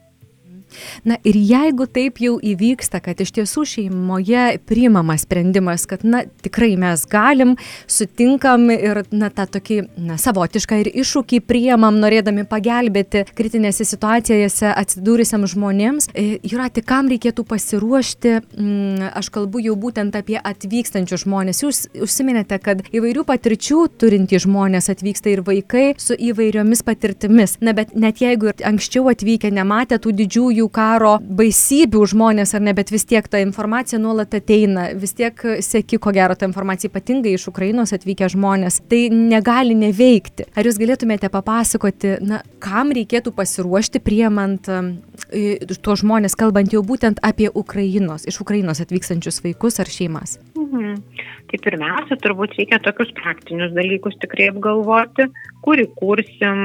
Na 1.09 1.19
ir 1.27 1.37
jeigu 1.39 1.87
taip 1.91 2.21
jau 2.23 2.37
įvyksta, 2.43 3.01
kad 3.05 3.21
iš 3.21 3.33
tiesų 3.39 3.65
šeimoje 3.69 4.59
priimamas 4.69 5.25
sprendimas, 5.27 5.87
kad 5.89 6.05
na 6.05 6.25
tikrai 6.45 6.75
mes 6.81 7.05
galim, 7.11 7.57
sutinkam 7.91 8.69
ir 8.75 9.03
na 9.13 9.31
tą 9.35 9.47
tokį 9.59 9.79
na, 10.09 10.19
savotišką 10.21 10.81
ir 10.83 10.91
iššūkį 11.03 11.41
priimam, 11.49 12.01
norėdami 12.03 12.45
pagelbėti 12.49 13.25
kritinėse 13.39 13.87
situacijose 13.89 14.73
atsidūrusiam 14.73 15.47
žmonėms, 15.49 16.11
e, 16.15 16.39
Jurati, 16.49 16.83
kam 16.87 17.11
reikėtų 17.13 17.45
pasiruošti, 17.49 18.35
mm, 18.41 19.13
aš 19.19 19.31
kalbu 19.35 19.63
jau 19.65 19.77
būtent 19.79 20.17
apie 20.19 20.39
atvykstančius 20.39 21.25
žmonės. 21.25 21.63
Jūs 21.65 21.83
užsiminėte, 22.05 22.59
kad 22.63 22.83
įvairių 22.93 23.25
patirčių 23.29 23.85
turintys 24.01 24.47
žmonės 24.47 24.91
atvyksta 24.93 25.33
ir 25.33 25.45
vaikai 25.47 25.95
su 26.01 26.15
įvairiomis 26.15 26.85
patirtimis. 26.87 27.59
Na 27.61 27.75
bet 27.77 27.95
net 27.95 28.23
jeigu 28.23 28.51
ir 28.51 28.67
anksčiau 28.67 29.09
atvykę 29.13 29.51
nematė 29.55 30.01
tų 30.03 30.15
didžiųjų 30.23 30.58
jų 30.59 30.69
karo 30.75 31.17
baisybių 31.23 32.03
žmonės 32.13 32.55
ar 32.57 32.65
ne, 32.67 32.75
bet 32.77 32.93
vis 32.93 33.07
tiek 33.09 33.27
ta 33.31 33.41
informacija 33.43 34.01
nuolat 34.03 34.35
ateina, 34.39 34.89
vis 34.99 35.15
tiek 35.19 35.45
seki, 35.65 36.01
ko 36.03 36.13
gero, 36.17 36.37
tą 36.39 36.49
informaciją 36.51 36.93
ypatingai 36.93 37.35
iš 37.37 37.49
Ukrainos 37.53 37.95
atvykę 37.97 38.31
žmonės, 38.35 38.81
tai 38.91 39.07
negali 39.15 39.77
neveikti. 39.79 40.49
Ar 40.59 40.69
jūs 40.69 40.81
galėtumėte 40.81 41.31
papasakoti, 41.33 42.17
na, 42.25 42.43
kam 42.63 42.93
reikėtų 42.97 43.33
pasiruošti 43.37 44.03
priemant 44.05 44.69
tuos 44.69 46.03
žmonės, 46.03 46.37
kalbant 46.39 46.73
jau 46.75 46.83
būtent 46.87 47.23
apie 47.25 47.51
Ukrainos, 47.55 48.27
iš 48.29 48.41
Ukrainos 48.45 48.83
atvykstančius 48.85 49.43
vaikus 49.45 49.81
ar 49.83 49.91
šeimas? 49.91 50.39
Mhm. 50.59 51.03
Tai 51.49 51.59
pirmiausia, 51.65 52.17
turbūt 52.21 52.59
reikia 52.59 52.77
tokius 52.85 53.09
praktinius 53.17 53.71
dalykus 53.73 54.19
tikrai 54.21 54.51
apgalvoti, 54.51 55.25
kur 55.65 55.81
įkursim, 55.81 56.59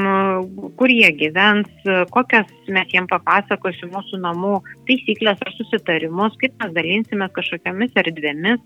kur 0.79 0.91
jie 0.91 1.07
gyvens, 1.21 1.69
kokias 2.11 2.49
mes 2.67 2.91
jiem 2.91 3.07
papasakosim 3.07 3.93
mūsų 3.95 4.19
namų 4.25 4.57
taisyklės 4.89 5.39
ar 5.39 5.53
susitarimus, 5.55 6.35
kaip 6.41 6.57
mes 6.59 6.75
dalinsimės 6.75 7.31
kažkokiamis 7.37 7.95
erdvėmis, 8.03 8.59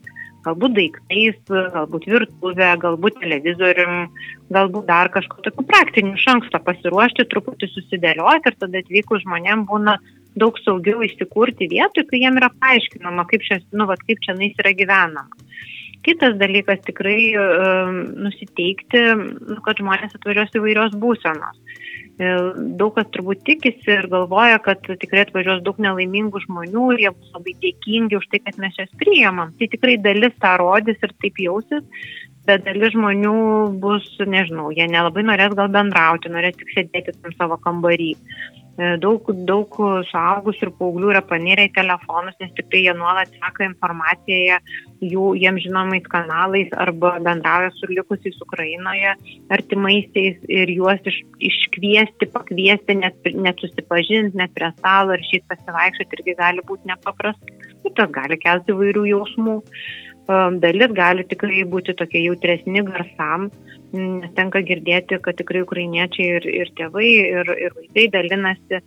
galbūt 0.48 0.74
daiktais, 0.80 1.38
galbūt 1.76 2.10
virtuvė, 2.10 2.72
galbūt 2.82 3.22
televizorium, 3.22 4.10
galbūt 4.54 4.90
dar 4.90 5.14
kažkokiu 5.14 5.52
tokiu 5.52 5.70
praktiniu 5.70 6.18
iš 6.18 6.28
anksto 6.34 6.62
pasiruošti, 6.66 7.30
truputį 7.30 7.70
susidėlioti 7.76 8.50
ir 8.50 8.58
tada 8.58 8.82
atvykus 8.82 9.22
žmonėm 9.28 9.68
būna 9.70 10.00
daug 10.38 10.58
saugiau 10.66 11.06
įsikurti 11.06 11.70
vietoj, 11.70 12.10
kai 12.10 12.26
jiem 12.26 12.42
yra 12.42 12.50
paaiškinama, 12.62 13.26
kaip 13.30 13.46
čia, 13.46 13.62
nu, 13.74 13.86
vat, 13.90 14.02
kaip 14.10 14.22
čia 14.26 14.38
nais 14.38 14.58
yra 14.62 14.74
gyvenama. 14.78 15.30
Kitas 16.08 16.38
dalykas 16.40 16.80
tikrai 16.88 17.34
nusiteikti, 18.24 19.02
nu, 19.18 19.58
kad 19.66 19.82
žmonės 19.82 20.16
atvažiuos 20.16 20.54
įvairios 20.56 20.94
būsenos. 21.02 21.58
Daug 22.80 22.96
kas 22.96 23.10
turbūt 23.14 23.44
tikisi 23.46 23.92
ir 23.94 24.08
galvoja, 24.10 24.58
kad 24.64 24.88
tikrai 24.88 25.26
atvažiuos 25.26 25.60
daug 25.66 25.78
nelaimingų 25.84 26.42
žmonių 26.48 26.86
ir 26.96 27.04
jie 27.04 27.12
bus 27.14 27.36
labai 27.36 27.54
dėkingi 27.66 28.18
už 28.18 28.30
tai, 28.32 28.40
kad 28.46 28.58
mes 28.64 28.80
jas 28.80 28.90
priimam. 29.02 29.52
Tai 29.60 29.68
tikrai 29.74 29.98
dalis 30.02 30.34
tą 30.42 30.56
rodys 30.64 31.04
ir 31.04 31.14
taip 31.22 31.44
jausis, 31.44 31.84
bet 32.48 32.64
dalis 32.66 32.96
žmonių 32.96 33.36
bus, 33.84 34.08
nežinau, 34.24 34.72
jie 34.74 34.88
nelabai 34.90 35.28
norės 35.28 35.54
gal 35.60 35.70
bendrauti, 35.76 36.32
norės 36.34 36.58
tik 36.58 36.72
sėdėti 36.74 37.20
tam 37.20 37.36
savo 37.36 37.60
kambarį. 37.68 38.14
E, 38.78 38.90
daug, 39.02 39.26
daug 39.50 39.74
suaugusių 40.12 40.68
ir 40.68 40.72
paauglių 40.78 41.10
yra 41.16 41.24
panirę 41.26 41.64
į 41.66 41.74
telefonus, 41.74 42.36
nes 42.38 42.52
tik 42.54 42.68
tai 42.70 42.84
jie 42.84 42.94
nuolat 42.94 43.32
seka 43.34 43.66
informaciją 43.66 44.60
jų, 45.02 45.32
jiems 45.42 45.64
žinomais 45.66 46.06
kanalais 46.12 46.70
arba 46.78 47.16
bendrauja 47.26 47.72
su 47.74 47.90
likusiais 47.90 48.38
Ukrainoje 48.46 49.16
artimaisiais 49.58 50.46
ir 50.46 50.74
juos 50.76 51.02
iš, 51.10 51.18
iškviesti, 51.50 52.30
pakviesti, 52.36 53.00
net, 53.02 53.18
net 53.34 53.66
susipažinti, 53.66 54.38
net 54.38 54.54
prie 54.54 54.70
stalo 54.76 55.18
ir 55.18 55.26
šit 55.32 55.48
pasivaikščioti 55.50 56.20
irgi 56.20 56.38
gali 56.38 56.66
būti 56.70 56.94
nepaprasta. 56.94 57.58
Ir 57.82 57.98
tas 57.98 58.14
gali 58.14 58.38
kelti 58.44 58.78
vairių 58.78 59.08
jausmų. 59.10 59.58
Dalis 60.62 60.92
gali 60.92 61.24
tikrai 61.24 61.64
būti 61.72 61.96
tokie 61.98 62.20
jautresni 62.26 62.82
garsam, 62.84 63.48
nes 63.96 64.32
tenka 64.36 64.62
girdėti, 64.68 65.20
kad 65.24 65.38
tikrai 65.40 65.64
ukrainiečiai 65.64 66.38
ir, 66.40 66.48
ir 66.64 66.72
tėvai, 66.76 67.08
ir, 67.08 67.52
ir 67.68 67.76
vaikai 67.78 68.08
dalinasi 68.12 68.82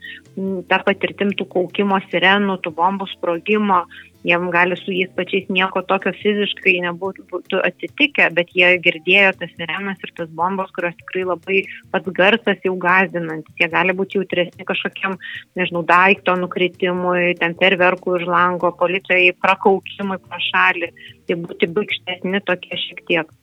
tą 0.68 0.78
patirtim 0.86 1.32
tų 1.38 1.46
kaukimo 1.54 2.00
sirenų, 2.10 2.58
tų 2.64 2.74
bombų 2.76 3.08
sprogimo, 3.14 3.80
jiem 4.28 4.50
gali 4.52 4.76
su 4.76 4.92
jais 4.92 5.08
pačiais 5.16 5.48
nieko 5.48 5.80
tokio 5.88 6.12
fiziškai 6.18 6.76
nebūtų 6.84 7.62
atsitikę, 7.64 8.28
bet 8.36 8.52
jie 8.56 8.74
girdėjo 8.84 9.32
tas 9.40 9.52
sirenas 9.56 10.04
ir 10.04 10.12
tas 10.18 10.28
bombos, 10.36 10.72
kurios 10.76 10.96
tikrai 11.00 11.24
labai 11.30 11.62
pats 11.94 12.12
garsas 12.20 12.60
jau 12.66 12.76
gazdinantis, 12.80 13.56
jie 13.56 13.70
gali 13.72 13.96
būti 13.96 14.20
jautresni 14.20 14.68
kažkokiam, 14.68 15.16
nežinau, 15.56 15.84
daikto 15.88 16.36
nukritimui, 16.36 17.38
ten 17.40 17.56
perverkų 17.56 18.18
už 18.20 18.28
lango, 18.28 18.74
policijai 18.76 19.32
prakaukimui 19.40 20.20
pro 20.26 20.44
šalį, 20.50 20.92
tai 21.24 21.40
būti 21.40 21.72
baigštesni 21.72 22.44
tokie 22.44 22.76
šiek 22.84 23.06
tiek 23.08 23.39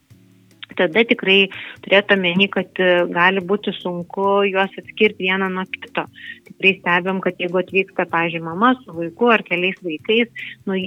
tada 0.75 1.03
tikrai 1.07 1.37
turėtų 1.85 2.17
omeny, 2.17 2.47
kad 2.51 2.81
e, 2.81 2.89
gali 3.13 3.43
būti 3.43 3.73
sunku 3.77 4.43
juos 4.49 4.73
atskirti 4.79 5.27
vieną 5.27 5.49
nuo 5.53 5.65
kito. 5.71 6.05
Tikrai 6.49 6.73
stebėm, 6.79 7.21
kad 7.23 7.39
jeigu 7.41 7.61
atvyksta, 7.61 8.07
pažiūrėjau, 8.11 8.45
mama 8.47 8.73
su 8.81 8.95
vaiku 8.97 9.31
ar 9.33 9.43
keliais 9.47 9.79
vaikais, 9.85 10.45
nu, 10.67 10.77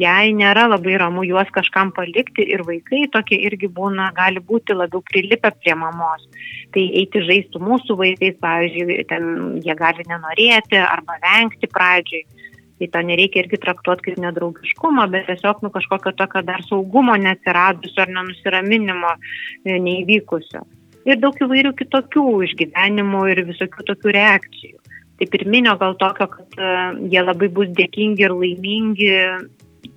jai 0.00 0.32
nėra 0.36 0.66
labai 0.72 0.98
ramu 1.02 1.26
juos 1.28 1.50
kažkam 1.54 1.94
palikti 1.96 2.46
ir 2.54 2.64
vaikai 2.68 3.06
tokie 3.14 3.38
irgi 3.46 3.70
būna, 3.72 4.10
gali 4.16 4.42
būti 4.42 4.76
labiau 4.76 5.04
prilipę 5.06 5.52
prie 5.60 5.76
mamos. 5.78 6.26
Tai 6.72 6.84
eiti 7.02 7.22
žaisti 7.26 7.60
mūsų 7.62 7.98
vaikais, 8.00 8.38
pavyzdžiui, 8.42 9.02
ten 9.10 9.32
jie 9.64 9.76
gali 9.78 10.06
nenorėti 10.08 10.80
arba 10.82 11.20
vengti 11.22 11.68
pradžiai 11.70 12.41
tai 12.82 12.90
to 12.90 13.02
nereikia 13.06 13.44
irgi 13.44 13.60
traktuoti 13.62 14.08
kaip 14.08 14.20
nedraugiškumo, 14.22 15.06
bet 15.12 15.28
tiesiog 15.30 15.62
nu, 15.62 15.70
kažkokio 15.70 16.14
tokio 16.18 16.42
dar 16.46 16.64
saugumo 16.66 17.14
neatsiradusio 17.14 18.02
ar 18.02 18.10
nenusiraminimo 18.16 19.12
e, 19.14 19.78
neįvykusio. 19.78 20.64
Ir 21.06 21.18
daug 21.22 21.38
įvairių 21.38 21.72
kitokių 21.78 22.26
išgyvenimų 22.48 23.22
ir 23.32 23.44
visokių 23.48 23.86
tokių 23.90 24.14
reakcijų. 24.18 24.78
Tai 25.18 25.28
pirminio 25.30 25.76
gal 25.78 25.94
tokio, 25.98 26.26
kad 26.30 26.58
uh, 26.58 26.96
jie 27.10 27.22
labai 27.22 27.48
bus 27.54 27.68
dėkingi 27.78 28.24
ir 28.26 28.34
laimingi, 28.34 29.10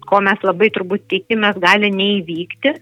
ko 0.06 0.22
mes 0.22 0.42
labai 0.46 0.70
turbūt 0.74 1.08
tikimės, 1.10 1.58
gali 1.62 1.90
neįvykti 1.94 2.74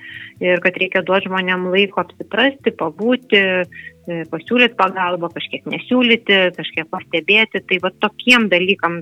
ir 0.43 0.63
kad 0.63 0.79
reikia 0.79 1.03
duoti 1.07 1.29
žmonėm 1.29 1.69
laiko 1.71 2.01
apsiprasti, 2.03 2.73
pabūti, 2.79 3.39
e, 3.39 4.17
pasiūlyti 4.31 4.75
pagalbą, 4.79 5.29
kažkiek 5.35 5.67
nesiūlyti, 5.71 6.39
kažkiek 6.57 6.89
pastebėti. 6.91 7.63
Tai 7.69 7.79
va 7.85 7.93
tokiem 8.03 8.49
dalykam 8.51 8.99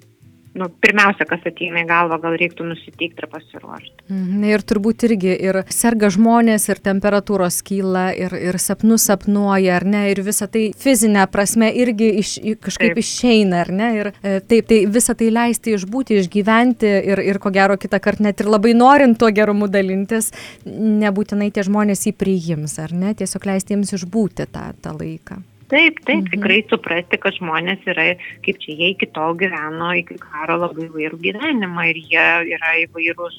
nu, 0.54 0.68
pirmiausia, 0.84 1.26
kas 1.30 1.46
ateina 1.48 1.84
į 1.84 1.88
galvą, 1.90 2.18
gal 2.24 2.36
reiktų 2.40 2.66
nusiteikti 2.68 3.24
ir 3.24 3.28
pasiruošti. 3.32 4.06
Mhm, 4.12 4.44
ir 4.50 4.64
turbūt 4.68 5.06
irgi 5.08 5.32
ir 5.48 5.62
serga 5.72 6.10
žmonės, 6.12 6.68
ir 6.74 6.82
temperatūros 6.84 7.62
kyla, 7.68 8.10
ir, 8.18 8.36
ir 8.36 8.60
sapnus 8.60 9.08
sapnuoja, 9.08 9.78
ar 9.80 9.88
ne, 9.88 10.04
ir 10.12 10.24
visa 10.26 10.50
tai 10.52 10.68
fizinė 10.78 11.24
prasme 11.32 11.72
irgi 11.84 12.10
iš, 12.22 12.34
kažkaip 12.64 12.96
taip. 12.96 13.04
išeina, 13.04 13.62
ar 13.64 13.72
ne, 13.76 13.92
ir 14.00 14.12
e, 14.12 14.40
taip, 14.44 14.68
tai 14.72 14.82
visą 14.92 15.16
tai 15.18 15.32
leisti 15.32 15.76
išbūti, 15.78 16.20
išgyventi 16.26 16.92
ir, 17.14 17.24
ir 17.32 17.40
ko 17.42 17.54
gero 17.56 17.80
kitą 17.80 18.02
kartą 18.04 18.28
net 18.28 18.44
ir 18.44 18.52
labai 18.52 18.76
norint 18.78 19.20
tuo 19.20 19.32
gerumu 19.32 19.72
dalintis, 19.72 20.32
nebūtinai 20.66 21.52
tie 21.56 21.64
žmonės 21.68 22.08
jį 22.10 22.16
priims, 22.18 22.76
ar 22.84 22.92
ne, 22.92 23.16
tiesiog 23.18 23.48
leisti 23.48 23.78
jiems 23.78 23.96
išbūti 23.98 24.50
tą, 24.52 24.68
tą 24.84 24.98
laiką. 24.98 25.40
Taip, 25.72 26.02
taip, 26.04 26.26
mhm. 26.26 26.30
tikrai 26.34 26.60
suprasti, 26.68 27.18
kad 27.22 27.36
žmonės 27.38 27.86
yra, 27.88 28.10
kaip 28.44 28.58
čia 28.60 28.76
jie 28.76 28.90
iki 28.92 29.08
tol 29.16 29.38
gyveno, 29.40 29.94
iki 30.02 30.18
karo 30.20 30.58
labai 30.66 30.90
įvairų 30.90 31.20
gyvenimą 31.24 31.86
ir 31.94 32.00
jie 32.12 32.26
yra 32.58 32.74
įvairūs 32.82 33.38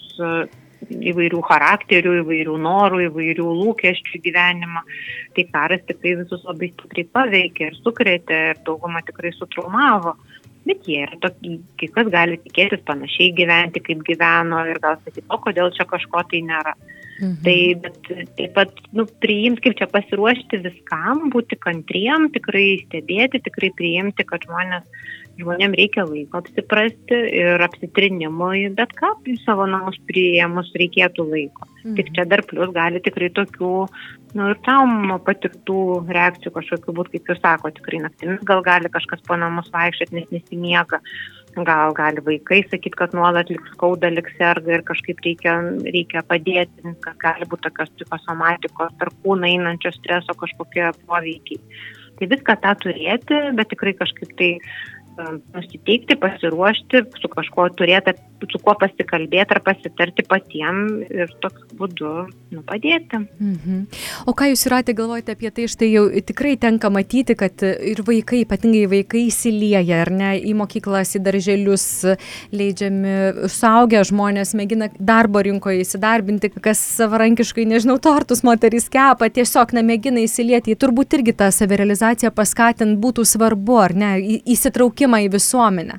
įvairių 1.12 1.43
charakterių, 1.47 2.15
įvairių 2.23 2.55
norų, 2.65 3.03
įvairių 3.09 3.51
lūkesčių 3.59 4.23
gyvenimą. 4.25 4.83
Tai 5.37 5.45
karas 5.53 5.85
tikrai 5.91 6.17
visus 6.23 6.43
labai 6.49 6.73
stipriai 6.73 7.11
paveikė 7.19 7.69
ir 7.69 7.79
sukrėtė 7.83 8.41
ir 8.55 8.65
daugumą 8.67 9.05
tikrai 9.07 9.35
sutraumavo. 9.37 10.17
Bet 10.65 10.89
jie 10.89 11.03
yra 11.05 11.21
tokie, 11.23 11.59
kai 11.79 11.91
kas 11.99 12.11
gali 12.11 12.41
tikėtis 12.47 12.83
panašiai 12.89 13.37
gyventi, 13.37 13.83
kaip 13.85 14.03
gyveno 14.09 14.65
ir 14.71 14.81
gal 14.83 14.99
sakyti, 15.05 15.29
o 15.29 15.39
kodėl 15.43 15.73
čia 15.77 15.87
kažko 15.91 16.25
tai 16.33 16.43
nėra. 16.49 16.75
Mhm. 16.79 17.01
Tai 17.21 17.57
bet 17.83 17.99
taip 18.38 18.54
pat 18.57 18.78
nu, 18.97 19.04
priimti, 19.23 19.66
kaip 19.66 19.78
čia 19.78 19.88
pasiruošti 19.90 20.62
viskam, 20.64 21.28
būti 21.35 21.59
kantriem, 21.61 22.31
tikrai 22.35 22.83
stebėti, 22.87 23.42
tikrai 23.45 23.71
priimti, 23.78 24.25
kad 24.26 24.42
žmonės, 24.49 24.87
žmonėm 25.38 25.76
reikia 25.78 26.07
laiko 26.09 26.40
apsiprasti 26.40 27.19
ir 27.42 27.62
apsitrinimui, 27.62 28.73
bet 28.78 28.95
ką 28.99 29.12
į 29.28 29.37
savo 29.45 29.69
namus 29.71 30.00
priėmus 30.09 30.73
reikėtų 30.78 31.28
laiko. 31.28 31.69
Mhm. 31.83 31.95
Tik 31.99 32.11
čia 32.16 32.26
dar 32.31 32.42
plus 32.49 32.73
gali 32.75 33.02
tikrai 33.04 33.31
tokių, 33.35 33.75
nu 34.38 34.49
ir 34.50 34.59
traumų 34.66 35.21
patirtų 35.26 35.78
reakcijų 36.09 36.54
kažkokiu 36.57 36.97
būtų, 36.99 37.14
kaip 37.16 37.31
jūs 37.33 37.45
sako, 37.45 37.73
tikrai 37.76 38.02
naktimis 38.07 38.42
gal 38.49 38.64
gali 38.66 38.90
kažkas 38.92 39.23
po 39.28 39.38
namus 39.38 39.71
vaikščioti, 39.75 40.19
nes 40.19 40.35
nesimiega 40.35 41.02
gal 41.56 41.92
gali 41.94 42.23
vaikai 42.25 42.62
sakyti, 42.71 42.97
kad 42.97 43.14
nuolat 43.16 43.50
liks 43.52 43.75
skauda, 43.75 44.11
liks 44.11 44.32
serga 44.38 44.78
ir 44.78 44.85
kažkaip 44.88 45.21
reikia, 45.25 45.56
reikia 45.85 46.23
padėti, 46.28 46.94
kad 47.04 47.18
gali 47.21 47.49
būti 47.49 47.68
tokios 47.68 47.92
psichosomatikos, 47.97 48.94
per 48.99 49.12
kūną 49.23 49.50
einančio 49.50 49.92
streso 49.97 50.35
kažkokie 50.38 50.88
poveikiai. 51.06 51.61
Tai 52.18 52.28
viską 52.32 52.56
tą 52.62 52.75
turėti, 52.85 53.38
bet 53.59 53.73
tikrai 53.73 53.94
kažkaip 53.99 54.35
tai 54.38 54.50
nusiteikti, 55.54 56.16
pasiruošti, 56.21 57.02
su 57.21 57.28
kažkuo 57.33 57.69
turėti, 57.76 58.14
su 58.50 58.59
kuo 58.62 58.75
pasikalbėti 58.78 59.54
ar 59.54 59.61
pasitarti 59.64 60.25
patiems 60.26 61.11
ir 61.12 61.31
toks 61.42 61.75
būdu 61.78 62.11
nu, 62.52 62.62
padėti. 62.66 63.21
Mhm. 63.38 63.83
O 64.26 64.35
ką 64.37 64.49
jūs 64.50 64.64
įratė 64.66 64.95
galvojate 64.99 65.37
apie 65.37 65.52
tai, 65.54 65.69
štai 65.71 65.90
jau 65.92 66.04
tikrai 66.31 66.54
tenka 66.61 66.90
matyti, 66.92 67.37
kad 67.38 67.62
ir 67.62 68.02
vaikai, 68.07 68.42
ypatingai 68.47 68.87
vaikai 68.90 69.26
įsilieja, 69.28 70.00
ar 70.07 70.12
ne, 70.14 70.33
į 70.40 70.54
mokyklas, 70.59 71.14
į 71.19 71.23
darželius 71.26 71.87
leidžiami, 72.54 73.49
suaugę 73.52 74.02
žmonės 74.09 74.54
mėgina 74.59 74.90
darbo 74.99 75.42
rinkoje 75.45 75.85
įsidarbinti, 75.85 76.52
kas 76.62 76.81
savarankiškai, 76.99 77.66
nežinau, 77.69 77.99
tortus 78.02 78.42
moterys 78.47 78.88
kepa, 78.92 79.31
tiesiog 79.33 79.76
nemėgina 79.76 80.25
įsilieti, 80.25 80.76
turbūt 80.78 81.19
irgi 81.19 81.37
tą 81.37 81.52
savirealizaciją 81.54 82.33
paskatint 82.35 82.99
būtų 83.02 83.26
svarbu, 83.28 83.78
ar 83.83 83.97
ne, 83.99 84.12
įsitraukti 84.42 85.01
įtraukimą 85.02 85.26
į 85.26 85.32
visuomenę? 85.32 85.99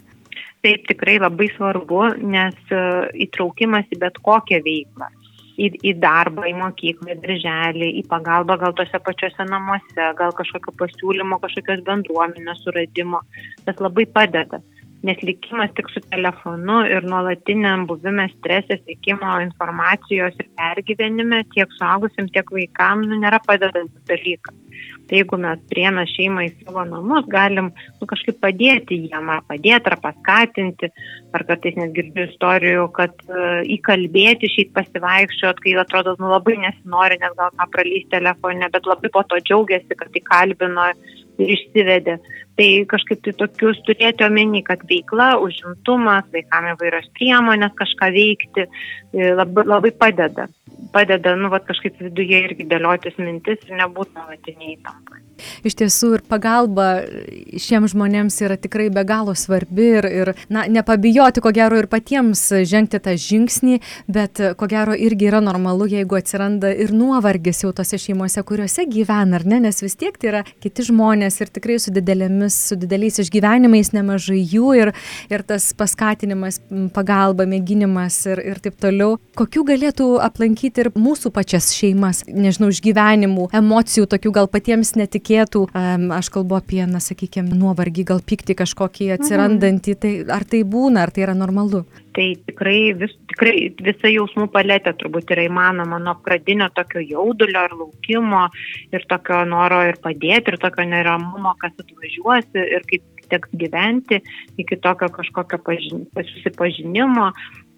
Taip, 0.63 0.86
tikrai 0.88 1.19
labai 1.19 1.50
svarbu, 1.57 2.03
nes 2.24 2.55
e, 2.72 2.83
įtraukimas 3.25 3.86
į 3.91 4.00
bet 4.00 4.15
kokią 4.24 4.62
veiklą. 4.63 5.10
Į, 5.53 5.69
į 5.86 5.91
darbą, 6.01 6.48
į 6.50 6.55
mokyklą, 6.57 7.13
į 7.13 7.19
darželį, 7.22 7.89
į 8.00 8.03
pagalbą 8.10 8.57
gal 8.57 8.74
tose 8.74 8.98
pačiose 9.03 9.45
namuose, 9.45 10.07
gal 10.17 10.31
kažkokio 10.33 10.74
pasiūlymo, 10.79 11.38
kažkokios 11.43 11.83
bendruomenės 11.86 12.63
suradimo. 12.63 13.22
Tas 13.65 13.77
labai 13.83 14.07
padeda 14.07 14.63
nes 15.03 15.19
likimas 15.22 15.72
tik 15.75 15.89
su 15.91 16.00
telefonu 16.10 16.79
ir 16.88 17.03
nuolatiniam 17.03 17.83
buvime 17.89 18.29
strese, 18.38 18.79
sėkimo 18.86 19.36
informacijos 19.43 20.38
ir 20.39 20.48
pergyvenime 20.55 21.41
tiek 21.51 21.72
suaugusim, 21.75 22.29
tiek 22.31 22.48
vaikam 22.55 23.03
nu, 23.10 23.19
nėra 23.19 23.41
padedantis 23.43 24.07
dalykas. 24.07 24.55
Tai 25.10 25.19
jeigu 25.19 25.38
mes 25.41 25.60
priemė 25.67 26.05
šeimą 26.07 26.45
į 26.45 26.51
savo 26.62 26.83
namus, 26.88 27.25
galim 27.31 27.72
nu, 27.75 28.07
kažkaip 28.07 28.38
padėti 28.43 29.01
jiem, 29.10 29.31
ar 29.33 29.41
padėti, 29.50 29.91
ar 29.91 29.98
paskatinti, 30.03 30.89
ar 31.36 31.43
kartais 31.50 31.75
net 31.79 31.91
girdžiu 31.98 32.27
istorijų, 32.29 32.86
kad 32.95 33.25
uh, 33.27 33.60
įkalbėti 33.75 34.51
šiaip 34.53 34.72
pasivaikščiot, 34.77 35.60
kai 35.63 35.75
atrodo 35.83 36.15
nu, 36.22 36.31
labai 36.31 36.55
nesinori, 36.63 37.19
nes 37.19 37.36
gal 37.39 37.51
ką 37.51 37.67
pralys 37.75 38.07
telefone, 38.13 38.72
bet 38.72 38.88
labai 38.88 39.12
po 39.12 39.25
to 39.27 39.41
džiaugiasi, 39.43 40.00
kad 40.00 40.22
įkalbino 40.22 40.88
ir 41.41 41.53
išsivedė. 41.57 42.17
Tai 42.53 42.67
kažkaip 42.89 43.24
tai 43.25 43.33
tokius 43.38 43.79
turėti 43.88 44.24
omeny, 44.24 44.62
kad 44.65 44.83
veikla, 44.88 45.33
užimtumas, 45.41 46.27
vaikam 46.36 46.69
įvairios 46.75 47.10
priemonės, 47.17 47.74
kažką 47.79 48.12
veikti 48.13 48.67
e, 48.67 49.31
labai, 49.33 49.65
labai 49.67 49.91
padeda 49.98 50.48
padeda, 50.92 51.36
nu, 51.40 51.50
va, 51.54 51.62
kažkaip 51.63 52.02
viduje 52.02 52.44
irgi 52.48 52.68
dėliotis 52.70 53.20
mintis 53.22 53.62
ir 53.68 53.78
nebūtų 53.80 54.18
nuolatiniai 54.18 54.78
įtampai. 54.78 55.22
Iš 55.66 55.75
tiesų 55.80 56.10
ir 56.18 56.24
pagalba 56.30 56.88
šiems 57.60 57.94
žmonėms 57.96 58.36
yra 58.46 58.58
tikrai 58.60 58.90
be 58.94 59.04
galo 59.08 59.34
svarbi 59.38 59.88
ir, 59.98 60.08
ir 60.08 60.31
na, 60.53 60.66
nepabijoti, 60.70 61.42
ko 61.44 61.51
gero, 61.55 61.79
ir 61.79 61.90
patiems 61.92 62.42
žengti 62.70 63.00
tą 63.03 63.16
žingsnį, 63.20 63.79
bet 64.14 64.42
ko 64.60 64.70
gero 64.70 64.94
irgi 64.94 65.29
yra 65.31 65.42
normalu, 65.44 65.88
jeigu 65.92 66.20
atsiranda 66.20 66.72
ir 66.74 66.94
nuovargis 66.96 67.64
jau 67.66 67.74
tose 67.75 67.98
šeimose, 68.01 68.44
kuriuose 68.46 68.86
gyvena, 68.92 69.40
ar 69.40 69.48
ne, 69.50 69.62
nes 69.66 69.81
vis 69.84 69.98
tiek 70.00 70.18
tai 70.20 70.31
yra 70.31 70.44
kiti 70.64 70.86
žmonės 70.90 71.40
ir 71.42 71.53
tikrai 71.53 71.79
su 71.81 71.94
didelėmis, 71.96 72.60
su 72.70 72.77
dideliais 72.79 73.20
išgyvenimais 73.24 73.94
nemažai 73.96 74.42
jų 74.42 74.75
ir, 74.79 74.94
ir 75.34 75.46
tas 75.48 75.72
paskatinimas, 75.77 76.62
pagalba, 76.94 77.48
mėginimas 77.50 78.22
ir, 78.29 78.44
ir 78.53 78.62
taip 78.64 78.77
toliau. 78.84 79.18
Kokių 79.40 79.66
galėtų 79.74 80.10
aplankyti 80.24 80.73
ir 80.81 80.90
mūsų 80.98 81.31
pačias 81.36 81.72
šeimas, 81.75 82.24
nežinau, 82.27 82.70
išgyvenimų, 82.74 83.50
emocijų, 83.55 84.07
tokių 84.12 84.33
gal 84.36 84.50
patiems 84.51 84.94
netikėtų, 85.00 85.66
aš 86.18 86.31
kalbu 86.33 86.59
apie, 86.59 86.81
na, 86.90 87.01
sakykime, 87.03 87.55
nuovargį, 87.57 88.07
gal 88.14 88.24
pykti 88.24 88.55
kažkokį 88.59 89.12
atsirandantį, 89.18 89.98
tai 90.00 90.14
ar 90.33 90.48
tai 90.50 90.64
būna, 90.68 91.05
ar 91.05 91.14
tai 91.14 91.27
yra 91.27 91.38
normalu? 91.38 91.83
Tai 92.14 92.27
tikrai, 92.46 92.94
vis, 92.98 93.16
tikrai 93.31 93.55
visa 93.81 94.12
jausmų 94.12 94.46
paletė 94.53 94.94
turbūt 95.00 95.31
yra 95.33 95.48
įmanoma 95.48 95.98
nuo 96.01 96.14
pradinio 96.25 96.68
tokio 96.77 97.01
jaudulio 97.01 97.64
ar 97.66 97.74
laukimo 97.74 98.44
ir 98.94 99.07
tokio 99.09 99.42
noro 99.50 99.81
ir 99.90 99.98
padėti 100.03 100.53
ir 100.53 100.59
tokio 100.62 100.86
neramumo, 100.86 101.55
kas 101.62 101.74
atvažiuosi 101.81 102.68
ir 102.77 102.86
kaip 102.92 103.09
teks 103.33 103.50
gyventi, 103.57 104.20
iki 104.62 104.77
tokio 104.83 105.09
kažkokio 105.09 105.59
pažin, 105.66 106.05
susipažinimo 106.14 107.31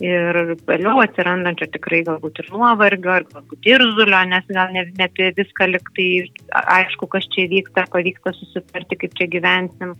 ir 0.03 0.39
vėliau 0.67 0.99
atsirandančio 1.03 1.69
tikrai 1.71 2.01
galbūt 2.07 2.41
ir 2.43 2.49
nuovargio, 2.51 3.11
ar 3.15 3.25
galbūt 3.29 3.67
ir 3.69 3.83
zulio, 3.95 4.21
nes 4.27 4.47
gal 4.49 4.73
ne, 4.75 4.85
ne 4.91 5.07
apie 5.07 5.31
viską 5.37 5.69
liktai 5.71 6.07
aišku, 6.51 7.07
kas 7.11 7.27
čia 7.31 7.47
vyksta, 7.51 7.85
pavyksta 7.91 8.33
susitarti, 8.35 8.99
kaip 8.99 9.15
čia 9.15 9.29
gyvensim, 9.31 9.95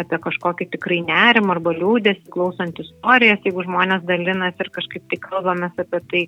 apie 0.00 0.18
kažkokį 0.24 0.68
tikrai 0.74 1.00
nerimą 1.06 1.56
arba 1.56 1.72
liūdės, 1.76 2.20
klausant 2.32 2.78
istorijas, 2.82 3.40
jeigu 3.44 3.64
žmonės 3.66 4.04
dalinasi 4.08 4.64
ir 4.64 4.72
kažkaip 4.76 5.04
tai 5.10 5.20
kalbamės 5.24 5.80
apie 5.80 6.00
tai, 6.12 6.22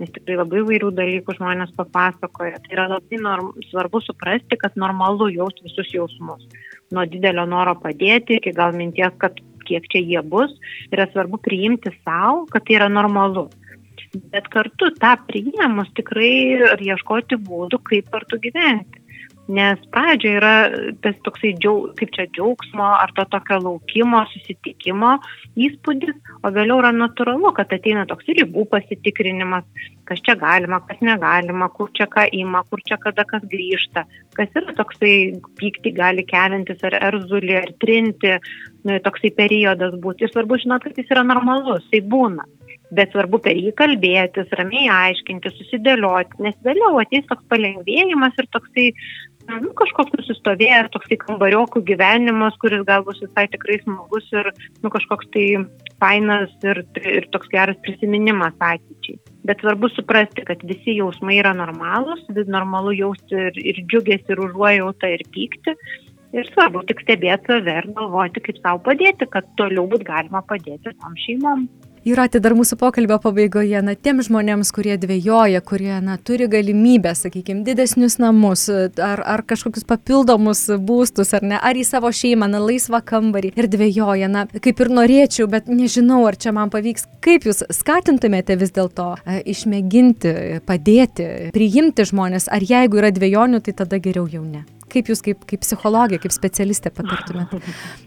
nes 0.00 0.12
tikrai 0.16 0.38
labai 0.40 0.64
vairių 0.68 0.92
dalykų 0.96 1.36
žmonės 1.38 1.72
papasakoja. 1.78 2.60
Tai 2.64 2.76
yra 2.76 2.88
labai 2.96 3.20
norm, 3.20 3.52
svarbu 3.70 4.02
suprasti, 4.04 4.60
kad 4.60 4.76
normalu 4.80 5.30
jausti 5.34 5.68
visus 5.68 5.92
jausmus. 5.94 6.44
Nuo 6.92 7.04
didelio 7.08 7.46
noro 7.48 7.74
padėti 7.80 8.38
iki 8.38 8.52
gal 8.56 8.76
minties, 8.76 9.12
kad 9.20 9.40
kiek 9.68 9.86
čia 9.92 10.02
jie 10.02 10.22
bus, 10.22 10.52
yra 10.92 11.08
svarbu 11.12 11.40
priimti 11.44 11.92
savo, 12.02 12.44
kad 12.50 12.66
tai 12.66 12.78
yra 12.80 12.90
normalu. 12.92 13.48
Bet 14.30 14.46
kartu 14.52 14.90
tą 15.02 15.14
priėmus 15.28 15.90
tikrai 15.98 16.32
ir 16.54 16.84
ieškoti 16.90 17.38
būdų, 17.48 17.80
kaip 17.88 18.12
kartu 18.14 18.38
gyventi. 18.42 19.03
Nes 19.44 19.80
pradžioje 19.92 20.38
yra 20.38 20.52
tas 21.04 21.16
toksai, 21.26 21.50
džiaug, 21.60 21.90
kaip 21.98 22.14
čia 22.16 22.24
džiaugsmo 22.32 22.86
ar 22.96 23.10
to 23.12 23.26
tokio 23.28 23.58
laukimo, 23.60 24.22
susitikimo 24.30 25.18
įspūdis, 25.60 26.16
o 26.40 26.52
vėliau 26.54 26.78
yra 26.80 26.94
natūralu, 26.96 27.50
kad 27.58 27.74
ateina 27.76 28.06
toks 28.08 28.30
ribų 28.38 28.64
pasitikrinimas, 28.72 29.66
kas 30.08 30.24
čia 30.24 30.38
galima, 30.40 30.80
kas 30.88 31.04
negalima, 31.04 31.68
kur 31.76 31.92
čia 31.92 32.08
ką 32.08 32.24
ima, 32.32 32.64
kur 32.70 32.80
čia 32.88 32.96
kada 33.02 33.26
kas 33.28 33.44
grįžta, 33.52 34.06
kas 34.32 34.56
yra 34.56 34.72
toksai 34.80 35.14
pykti 35.60 35.92
gali 35.92 36.24
kelintis 36.24 36.80
ar 36.88 36.96
erzulį, 37.12 37.56
ar 37.60 37.72
trinti, 37.84 38.38
nu, 38.88 38.96
toksai 39.04 39.34
periodas 39.36 39.92
būti. 40.00 40.24
Ir 40.24 40.32
svarbu 40.32 40.62
žinot, 40.64 40.88
kad 40.88 40.96
jis 40.96 41.12
yra 41.12 41.26
normalus, 41.34 41.84
tai 41.92 42.00
būna 42.00 42.48
bet 42.94 43.14
svarbu 43.14 43.40
per 43.42 43.58
jį 43.58 43.72
kalbėtis, 43.78 44.50
ramiai 44.58 44.88
aiškinti, 44.92 45.52
susidėlioti, 45.56 46.40
nes 46.44 46.56
vėliau 46.66 46.98
ateis 47.02 47.26
toks 47.30 47.46
palengvėjimas 47.50 48.36
ir 48.40 48.48
toksai 48.54 48.86
nu, 49.48 49.70
kažkoks 49.78 50.14
nusistovėjęs 50.18 50.90
toksai 50.94 51.18
kambariokų 51.20 51.82
gyvenimas, 51.88 52.56
kuris 52.62 52.84
gal 52.88 53.04
bus 53.06 53.20
visai 53.22 53.46
tikrai 53.52 53.78
smagus 53.82 54.26
ir 54.32 54.50
nu, 54.82 54.90
kažkoks 54.92 55.28
tai 55.34 55.46
fainas 56.02 56.52
ir, 56.66 56.82
ir 57.02 57.28
toks 57.34 57.50
geras 57.52 57.78
prisiminimas 57.84 58.56
ateičiai. 58.58 59.20
Bet 59.44 59.60
svarbu 59.60 59.90
suprasti, 59.92 60.44
kad 60.48 60.64
visi 60.64 60.96
jausmai 60.98 61.38
yra 61.42 61.52
normalūs, 61.56 62.24
vis 62.36 62.50
normalu 62.50 62.94
jausti 62.96 63.36
ir, 63.50 63.60
ir 63.60 63.80
džiugėsi, 63.84 64.30
ir 64.32 64.44
užuojautą, 64.48 65.12
ir 65.12 65.24
pykti. 65.34 65.76
Ir 66.34 66.48
svarbu 66.50 66.82
tik 66.88 67.04
stebėti 67.04 67.52
save 67.52 67.74
ir 67.78 67.90
galvoti, 67.94 68.42
kaip 68.42 68.56
savo 68.58 68.80
padėti, 68.88 69.28
kad 69.30 69.46
toliau 69.60 69.84
būtų 69.90 70.08
galima 70.08 70.40
padėti 70.48 70.96
tom 70.98 71.14
šeimom. 71.26 71.68
Jūratė, 72.04 72.36
dar 72.44 72.52
mūsų 72.52 72.76
pokalbio 72.76 73.16
pabaigoje, 73.16 73.78
na, 73.80 73.94
tiem 73.96 74.18
žmonėms, 74.20 74.68
kurie 74.76 74.98
dvėjoja, 75.00 75.62
kurie, 75.64 75.94
na, 76.04 76.18
turi 76.20 76.44
galimybę, 76.52 77.14
sakykime, 77.16 77.62
didesnius 77.64 78.18
namus, 78.20 78.66
ar, 78.68 79.22
ar 79.24 79.42
kažkokius 79.48 79.86
papildomus 79.88 80.66
būstus, 80.84 81.32
ar 81.32 81.46
ne, 81.48 81.56
ar 81.56 81.80
į 81.80 81.86
savo 81.88 82.12
šeimą, 82.12 82.50
na, 82.52 82.60
laisvą 82.60 83.00
kambarį 83.08 83.54
ir 83.56 83.70
dvėjoja, 83.72 84.28
na, 84.28 84.44
kaip 84.52 84.84
ir 84.84 84.92
norėčiau, 85.00 85.48
bet 85.48 85.72
nežinau, 85.72 86.20
ar 86.28 86.36
čia 86.36 86.52
man 86.52 86.68
pavyks. 86.74 87.08
Kaip 87.24 87.48
jūs 87.48 87.64
skatintumėte 87.72 88.60
vis 88.60 88.76
dėlto 88.76 89.14
e, 89.24 89.40
išmėginti, 89.54 90.60
padėti, 90.68 91.30
priimti 91.56 92.04
žmonės, 92.12 92.52
ar 92.52 92.68
jeigu 92.68 93.00
yra 93.00 93.14
dviejonių, 93.16 93.64
tai 93.64 93.78
tada 93.80 93.96
geriau 93.96 94.28
jau 94.28 94.44
ne? 94.44 94.66
Kaip 94.94 95.10
jūs 95.10 95.22
kaip, 95.26 95.40
kaip 95.50 95.62
psichologė, 95.64 96.20
kaip 96.22 96.34
specialistė 96.34 96.92
patartumėte? 96.94 97.58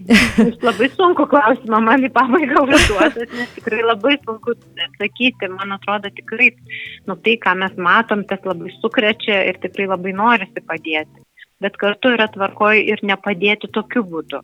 labai 0.68 0.88
sunku 0.94 1.26
klausimą 1.28 1.82
man 1.84 2.06
į 2.06 2.12
pabaigą 2.14 2.64
užduotas, 2.64 3.34
nes 3.36 3.50
tikrai 3.58 3.82
labai 3.84 4.14
sunku 4.22 4.54
atsakyti. 4.86 5.50
Man 5.52 5.76
atrodo 5.76 6.08
tikrai, 6.16 6.54
nu 7.08 7.18
tai, 7.20 7.36
ką 7.42 7.54
mes 7.60 7.76
matom, 7.76 8.24
tas 8.30 8.40
labai 8.48 8.72
sukrečia 8.78 9.42
ir 9.50 9.60
tikrai 9.60 9.90
labai 9.90 10.14
norisi 10.16 10.64
padėti. 10.64 11.26
Bet 11.60 11.76
kartu 11.76 12.14
yra 12.14 12.28
tvarkoj 12.32 12.80
ir 12.94 13.04
nepadėti 13.04 13.68
tokiu 13.74 14.06
būdu. 14.06 14.40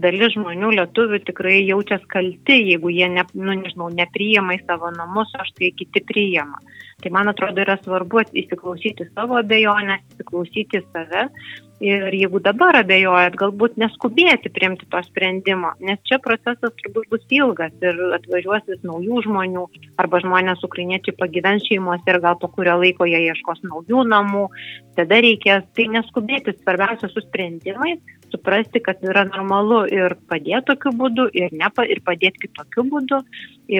Dalis 0.00 0.32
žmonių 0.32 0.70
lietuvių 0.78 1.18
tikrai 1.28 1.58
jaučia 1.60 1.98
kalti, 2.08 2.54
jeigu 2.70 2.88
jie, 2.88 3.04
ne, 3.12 3.20
nu, 3.36 3.52
nežinau, 3.52 3.90
nepriima 3.92 4.54
į 4.56 4.62
savo 4.62 4.88
namus, 4.94 5.28
aš 5.36 5.50
tai 5.58 5.68
kiti 5.76 6.00
priima. 6.08 6.56
Tai 7.04 7.12
man 7.12 7.28
atrodo 7.28 7.60
yra 7.60 7.76
svarbu 7.82 8.22
įsiklausyti 8.32 9.10
savo 9.10 9.36
abejonę, 9.42 9.98
įsiklausyti 10.14 10.80
save 10.86 11.26
Ir 11.82 12.14
jeigu 12.14 12.38
dabar 12.38 12.76
abejojat, 12.78 13.34
galbūt 13.34 13.74
neskubėti 13.82 14.50
priimti 14.54 14.86
to 14.90 15.00
sprendimo, 15.08 15.72
nes 15.82 15.98
čia 16.06 16.20
procesas 16.22 16.70
turbūt 16.78 17.08
bus 17.10 17.24
ilgas 17.34 17.74
ir 17.82 17.98
atvažiuos 18.14 18.62
vis 18.70 18.84
naujų 18.86 19.24
žmonių, 19.26 19.64
arba 19.98 20.20
žmonės 20.22 20.62
ukrainiečiai 20.62 21.16
pagyvens 21.18 21.66
šeimose 21.66 22.06
ir 22.06 22.20
gal 22.22 22.38
po 22.38 22.52
kurio 22.54 22.78
laiko 22.78 23.08
jie 23.10 23.24
ieškos 23.26 23.64
naujų 23.66 24.06
namų, 24.06 24.44
tada 24.94 25.18
reikės 25.26 25.66
tai 25.74 25.88
neskubėti, 25.96 26.54
svarbiausia 26.60 27.10
su 27.10 27.24
sprendimais, 27.26 27.98
suprasti, 28.34 28.82
kad 28.84 29.02
yra 29.06 29.24
normalu 29.30 29.84
ir 29.90 30.16
padėti 30.30 30.72
tokiu 30.72 30.92
būdu, 30.98 31.28
ir, 31.36 31.54
nepa, 31.54 31.86
ir 31.86 32.02
padėti 32.04 32.46
kitokiu 32.46 32.84
būdu, 32.90 33.20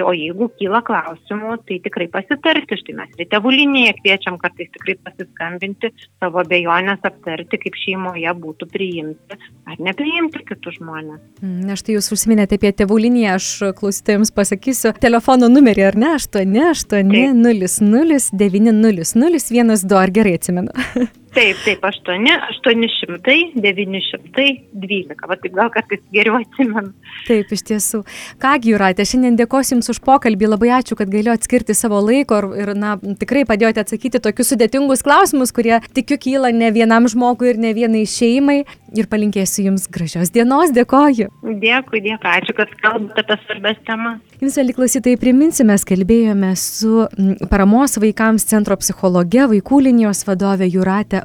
o 0.05 0.13
jeigu 0.15 0.47
kyla 0.59 0.81
klausimų, 0.85 1.59
tai 1.67 1.79
tikrai 1.83 2.07
pasitarti, 2.13 2.79
štai 2.79 2.95
mes 2.97 3.19
ir 3.19 3.29
tėvų 3.31 3.53
liniją 3.53 3.95
kviečiam 3.99 4.39
kartais 4.41 4.71
tikrai 4.73 4.95
pasiskambinti, 5.05 5.91
savo 6.23 6.41
abejonės 6.41 7.05
aptarti, 7.05 7.59
kaip 7.61 7.77
šeimoje 7.83 8.33
būtų 8.41 8.69
priimti 8.71 9.39
ar 9.65 9.81
nepriimti 9.81 10.43
kitus 10.47 10.79
žmonės. 10.79 11.21
Mm, 11.41 11.59
na 11.69 11.77
štai 11.79 11.97
jūs 11.97 12.11
užsiminėte 12.15 12.59
apie 12.59 12.71
tėvų 12.81 13.01
liniją, 13.07 13.35
aš 13.39 13.49
klausytojams 13.79 14.33
pasakysiu 14.35 14.95
telefono 15.01 15.49
numerį, 15.51 15.85
ar 15.91 15.99
ne? 15.99 16.15
8, 16.19 16.57
8, 16.71 17.13
0, 17.41 17.69
0, 17.91 18.23
9, 18.45 18.73
0, 18.79 19.05
0, 19.25 19.45
1, 19.59 19.85
2, 19.85 20.01
ar 20.01 20.15
gerai 20.15 20.35
atsimenu? 20.39 20.73
Taip, 21.35 21.57
taip, 21.65 21.81
8, 21.83 22.23
800, 22.63 23.33
912. 23.59 25.15
Va 25.27 25.35
taip 25.35 25.55
gal 25.57 25.67
kartais 25.73 25.99
geriau 26.15 26.37
atsimenu. 26.39 26.93
Taip, 27.27 27.49
iš 27.51 27.63
tiesų. 27.67 27.99
Kągi, 28.39 28.71
Juratė, 28.71 29.03
šiandien 29.09 29.35
dėkosiu 29.41 29.75
Jums 29.75 29.91
už 29.91 29.99
pokalbį. 30.05 30.47
Labai 30.53 30.69
ačiū, 30.77 30.95
kad 30.95 31.11
galėjau 31.11 31.35
atskirti 31.35 31.75
savo 31.75 31.99
laiko 32.05 32.39
ir, 32.55 32.71
na, 32.79 32.93
tikrai 33.19 33.43
padėjote 33.49 33.83
atsakyti 33.83 34.21
tokius 34.23 34.53
sudėtingus 34.53 35.03
klausimus, 35.03 35.51
kurie 35.51 35.81
tikiu 35.97 36.15
kyla 36.23 36.53
ne 36.55 36.71
vienam 36.71 37.09
žmogui 37.11 37.51
ir 37.51 37.59
ne 37.59 37.73
vienai 37.75 38.05
šeimai. 38.07 38.61
Ir 38.95 39.09
palinkėsiu 39.11 39.65
Jums 39.67 39.89
gražios 39.91 40.31
dienos. 40.31 40.71
Dėkoju. 40.71 41.27
Dėkui, 41.43 41.99
dėkui. 42.05 42.31
Ačiū, 42.31 42.55
kad 42.55 42.71
kalbate 42.79 43.25
apie 43.25 43.35
svarbės 43.43 43.83
temas. 43.83 44.23
Jums, 44.39 44.55
vėliau 44.55 44.79
klausytojai, 44.79 45.19
priminsime, 45.19 45.75
kalbėjome 45.89 46.53
su 46.59 47.03
paramos 47.51 47.99
vaikams 47.99 48.47
centro 48.47 48.79
psichologe, 48.79 49.43
vaikų 49.51 49.81
linijos 49.89 50.23
vadove 50.27 50.69
Juratė 50.71 51.24